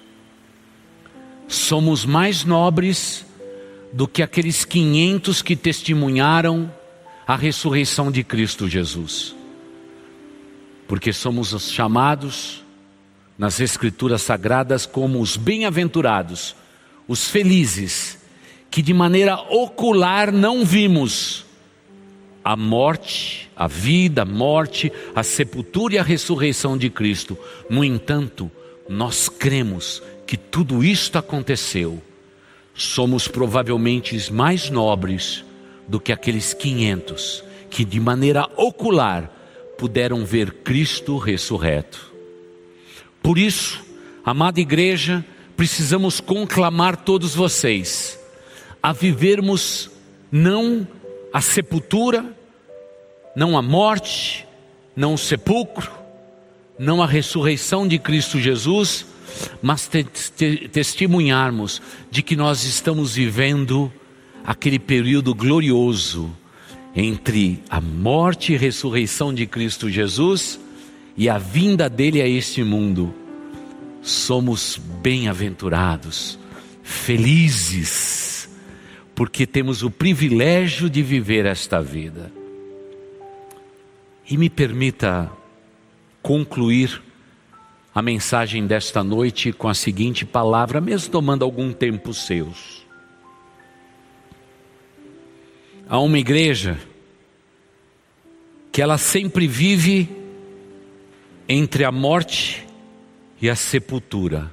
[1.46, 3.24] Somos mais nobres
[3.92, 6.72] do que aqueles 500 que testemunharam
[7.26, 9.34] a ressurreição de Cristo Jesus.
[10.86, 12.62] Porque somos os chamados
[13.36, 16.56] nas Escrituras Sagradas como os bem-aventurados,
[17.06, 18.18] os felizes,
[18.70, 21.44] que de maneira ocular não vimos,
[22.48, 27.36] a morte, a vida, a morte, a sepultura e a ressurreição de Cristo.
[27.68, 28.50] No entanto,
[28.88, 32.02] nós cremos que tudo isto aconteceu.
[32.74, 35.44] Somos provavelmente mais nobres
[35.86, 39.30] do que aqueles 500 que de maneira ocular
[39.76, 42.10] puderam ver Cristo ressurreto.
[43.22, 43.84] Por isso,
[44.24, 45.22] amada igreja,
[45.54, 48.18] precisamos conclamar todos vocês
[48.82, 49.90] a vivermos
[50.32, 50.88] não
[51.30, 52.37] a sepultura,
[53.34, 54.46] não a morte,
[54.96, 55.90] não o sepulcro,
[56.78, 59.06] não a ressurreição de Cristo Jesus,
[59.60, 63.92] mas te te testemunharmos de que nós estamos vivendo
[64.44, 66.34] aquele período glorioso
[66.94, 70.58] entre a morte e ressurreição de Cristo Jesus
[71.16, 73.14] e a vinda dele a este mundo.
[74.00, 76.38] Somos bem-aventurados,
[76.82, 78.48] felizes,
[79.14, 82.37] porque temos o privilégio de viver esta vida.
[84.30, 85.30] E me permita
[86.22, 87.02] concluir
[87.94, 92.86] a mensagem desta noite com a seguinte palavra, mesmo tomando algum tempo seus.
[95.88, 96.78] Há uma igreja
[98.70, 100.08] que ela sempre vive
[101.48, 102.66] entre a morte
[103.40, 104.52] e a sepultura.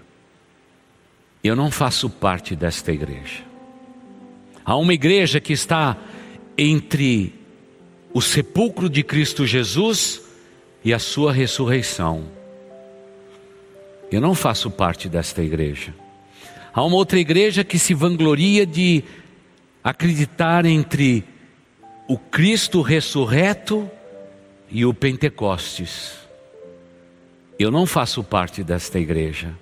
[1.43, 3.43] Eu não faço parte desta igreja.
[4.63, 5.97] Há uma igreja que está
[6.57, 7.34] entre
[8.16, 10.22] o sepulcro de Cristo Jesus
[10.86, 12.24] e a sua ressurreição.
[14.09, 15.93] Eu não faço parte desta igreja.
[16.74, 19.03] Há uma outra igreja que se vangloria de
[19.84, 21.26] acreditar entre
[22.07, 23.91] o Cristo ressurreto
[24.72, 26.13] e o Pentecostes.
[27.59, 29.53] Eu não faço parte desta igreja.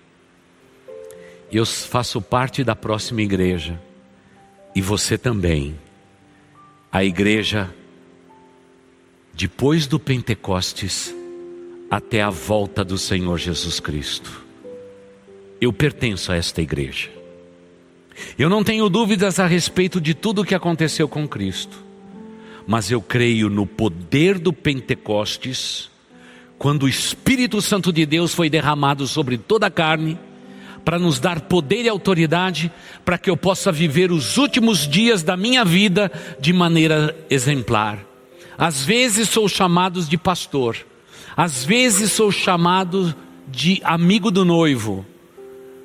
[1.51, 3.81] Eu faço parte da próxima igreja.
[4.75, 5.75] E você também.
[6.91, 7.73] A igreja
[9.33, 11.13] depois do Pentecostes
[11.89, 14.43] até a volta do Senhor Jesus Cristo.
[15.59, 17.09] Eu pertenço a esta igreja.
[18.37, 21.83] Eu não tenho dúvidas a respeito de tudo o que aconteceu com Cristo,
[22.67, 25.89] mas eu creio no poder do Pentecostes,
[26.59, 30.17] quando o Espírito Santo de Deus foi derramado sobre toda a carne,
[30.85, 32.71] para nos dar poder e autoridade,
[33.03, 38.12] para que eu possa viver os últimos dias da minha vida de maneira exemplar.
[38.57, 40.77] Às vezes sou chamado de pastor,
[41.35, 43.15] às vezes sou chamado
[43.47, 45.05] de amigo do noivo,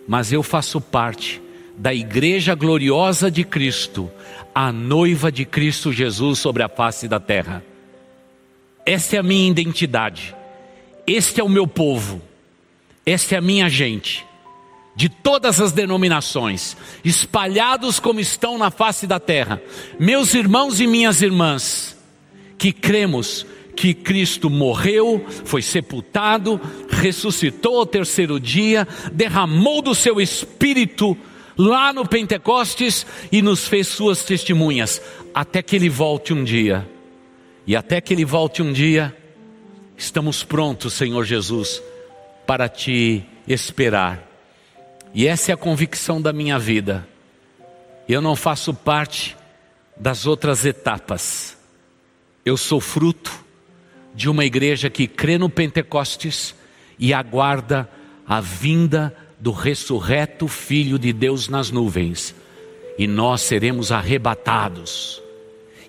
[0.07, 1.41] mas eu faço parte
[1.77, 4.11] da igreja gloriosa de Cristo,
[4.55, 7.63] a noiva de Cristo Jesus sobre a face da terra.
[8.85, 10.35] Esta é a minha identidade,
[11.07, 12.23] este é o meu povo,
[13.05, 14.27] esta é a minha gente,
[14.97, 19.63] de todas as denominações, espalhados como estão na face da terra,
[20.01, 21.98] meus irmãos e minhas irmãs,
[22.59, 23.47] que cremos
[23.77, 31.17] que Cristo morreu, foi sepultado, ressuscitou ao terceiro dia, derramou do seu espírito
[31.57, 35.01] lá no Pentecostes e nos fez suas testemunhas,
[35.33, 36.89] até que ele volte um dia.
[37.67, 39.15] E até que ele volte um dia,
[39.97, 41.81] estamos prontos, Senhor Jesus,
[42.45, 44.27] para te esperar.
[45.15, 47.07] E essa é a convicção da minha vida.
[48.09, 49.37] Eu não faço parte
[49.97, 51.58] das outras etapas.
[52.45, 53.33] Eu sou fruto
[54.15, 56.55] de uma igreja que crê no Pentecostes
[56.99, 57.89] e aguarda
[58.27, 62.35] a vinda do ressurreto Filho de Deus nas nuvens.
[62.99, 65.23] E nós seremos arrebatados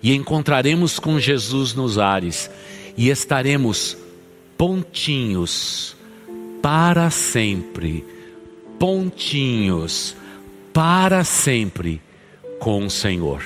[0.02, 2.50] e encontraremos com Jesus nos ares
[2.96, 3.96] e estaremos
[4.56, 5.96] pontinhos
[6.62, 8.04] para sempre,
[8.78, 10.14] pontinhos
[10.72, 12.00] para sempre
[12.58, 13.42] com o Senhor.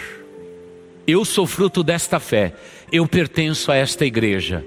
[1.07, 2.55] Eu sou fruto desta fé,
[2.93, 4.65] eu pertenço a esta igreja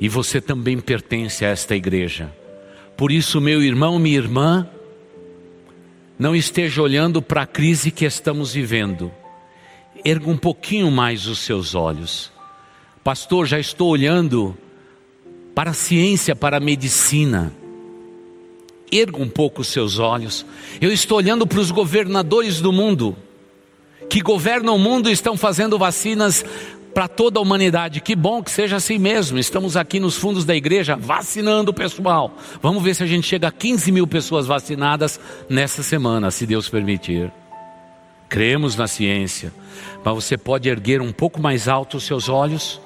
[0.00, 2.32] e você também pertence a esta igreja.
[2.96, 4.68] Por isso, meu irmão, minha irmã,
[6.18, 9.12] não esteja olhando para a crise que estamos vivendo.
[10.04, 12.32] Erga um pouquinho mais os seus olhos.
[13.02, 14.56] Pastor, já estou olhando
[15.54, 17.52] para a ciência, para a medicina.
[18.90, 20.44] Erga um pouco os seus olhos.
[20.80, 23.16] Eu estou olhando para os governadores do mundo,
[24.08, 26.44] que governam o mundo e estão fazendo vacinas
[26.94, 28.00] para toda a humanidade.
[28.00, 29.38] Que bom que seja assim mesmo.
[29.38, 32.36] Estamos aqui nos fundos da igreja vacinando o pessoal.
[32.60, 36.68] Vamos ver se a gente chega a 15 mil pessoas vacinadas nessa semana, se Deus
[36.68, 37.32] permitir.
[38.28, 39.52] Cremos na ciência,
[40.04, 42.80] mas você pode erguer um pouco mais alto os seus olhos.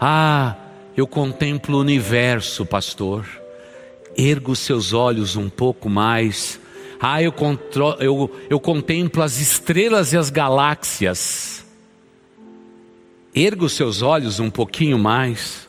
[0.00, 0.54] Ah,
[0.96, 3.26] eu contemplo o universo, pastor.
[4.16, 6.60] Ergo os seus olhos um pouco mais.
[7.00, 7.32] Ah, eu,
[8.00, 11.57] eu, eu contemplo as estrelas e as galáxias.
[13.40, 15.68] Erga os seus olhos um pouquinho mais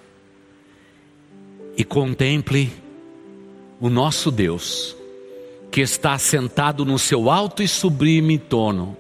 [1.78, 2.74] e contemple
[3.80, 4.97] o nosso Deus,
[5.70, 8.97] que está sentado no seu alto e sublime trono,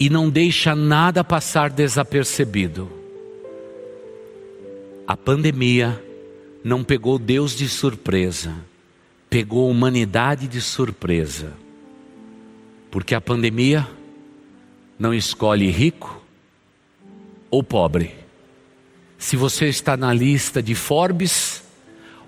[0.00, 2.90] e não deixa nada passar desapercebido.
[5.06, 6.02] A pandemia
[6.64, 8.56] não pegou Deus de surpresa,
[9.30, 11.52] pegou a humanidade de surpresa.
[12.90, 13.88] Porque a pandemia
[14.98, 16.25] não escolhe rico
[17.50, 18.14] ou pobre.
[19.18, 21.62] Se você está na lista de Forbes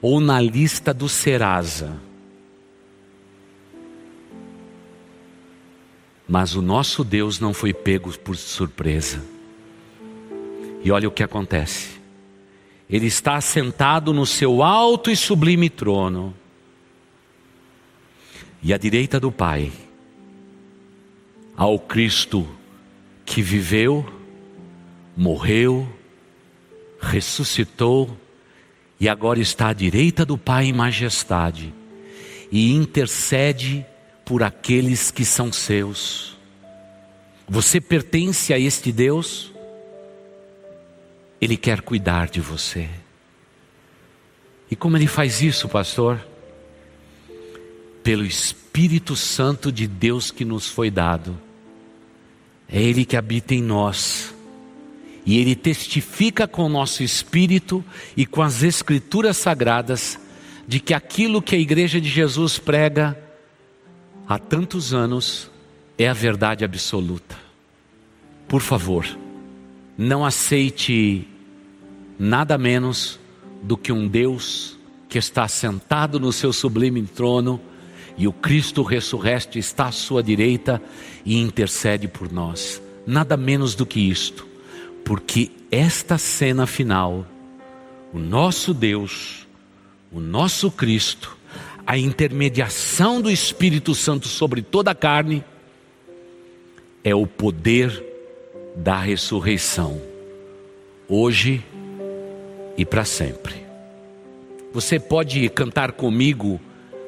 [0.00, 2.00] ou na lista do Serasa.
[6.26, 9.24] Mas o nosso Deus não foi pego por surpresa.
[10.84, 11.98] E olha o que acontece.
[12.88, 16.34] Ele está sentado no seu alto e sublime trono.
[18.62, 19.72] E à direita do Pai,
[21.56, 22.46] ao Cristo
[23.24, 24.17] que viveu,
[25.18, 25.92] morreu,
[27.00, 28.16] ressuscitou
[29.00, 31.74] e agora está à direita do Pai em majestade
[32.52, 33.84] e intercede
[34.24, 36.38] por aqueles que são seus.
[37.48, 39.52] Você pertence a este Deus?
[41.40, 42.88] Ele quer cuidar de você.
[44.70, 46.24] E como ele faz isso, pastor?
[48.04, 51.36] Pelo Espírito Santo de Deus que nos foi dado.
[52.68, 54.38] É Ele que habita em nós.
[55.29, 57.85] E Ele testifica com o nosso espírito
[58.16, 60.18] e com as Escrituras sagradas
[60.66, 63.14] de que aquilo que a Igreja de Jesus prega
[64.26, 65.51] há tantos anos
[65.99, 67.37] é a verdade absoluta.
[68.49, 69.07] Por favor,
[69.99, 71.29] não aceite
[72.18, 73.20] nada menos
[73.62, 74.79] do que um Deus
[75.11, 77.61] que está sentado no seu sublime trono
[78.16, 80.81] e o Cristo ressurreto está à sua direita
[81.22, 82.81] e intercede por nós.
[83.07, 84.49] Nada menos do que isto,
[85.09, 87.24] porque esta cena final,
[88.12, 89.48] o nosso Deus,
[90.12, 91.34] o nosso Cristo,
[91.86, 95.42] a intermediação do Espírito Santo sobre toda a carne,
[97.02, 98.04] é o poder
[98.76, 99.98] da ressurreição,
[101.09, 101.64] hoje
[102.76, 103.64] e para sempre.
[104.74, 106.61] Você pode cantar comigo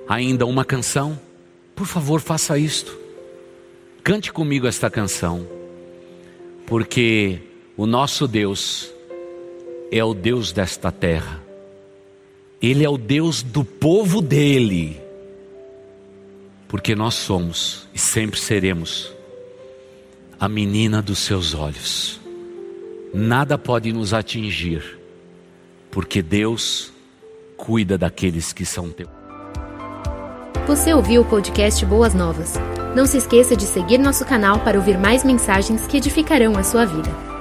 [0.09, 1.21] ainda uma canção?
[1.77, 2.99] Por favor, faça isto.
[4.03, 5.47] Cante comigo esta canção,
[6.67, 7.50] porque
[7.81, 8.93] o nosso Deus
[9.91, 11.41] é o Deus desta terra,
[12.61, 15.01] Ele é o Deus do povo dele,
[16.69, 19.11] porque nós somos e sempre seremos
[20.39, 22.21] a menina dos seus olhos.
[23.15, 25.01] Nada pode nos atingir,
[25.91, 26.93] porque Deus
[27.57, 29.09] cuida daqueles que são teus.
[30.67, 32.57] Você ouviu o podcast Boas Novas?
[32.95, 36.85] Não se esqueça de seguir nosso canal para ouvir mais mensagens que edificarão a sua
[36.85, 37.40] vida.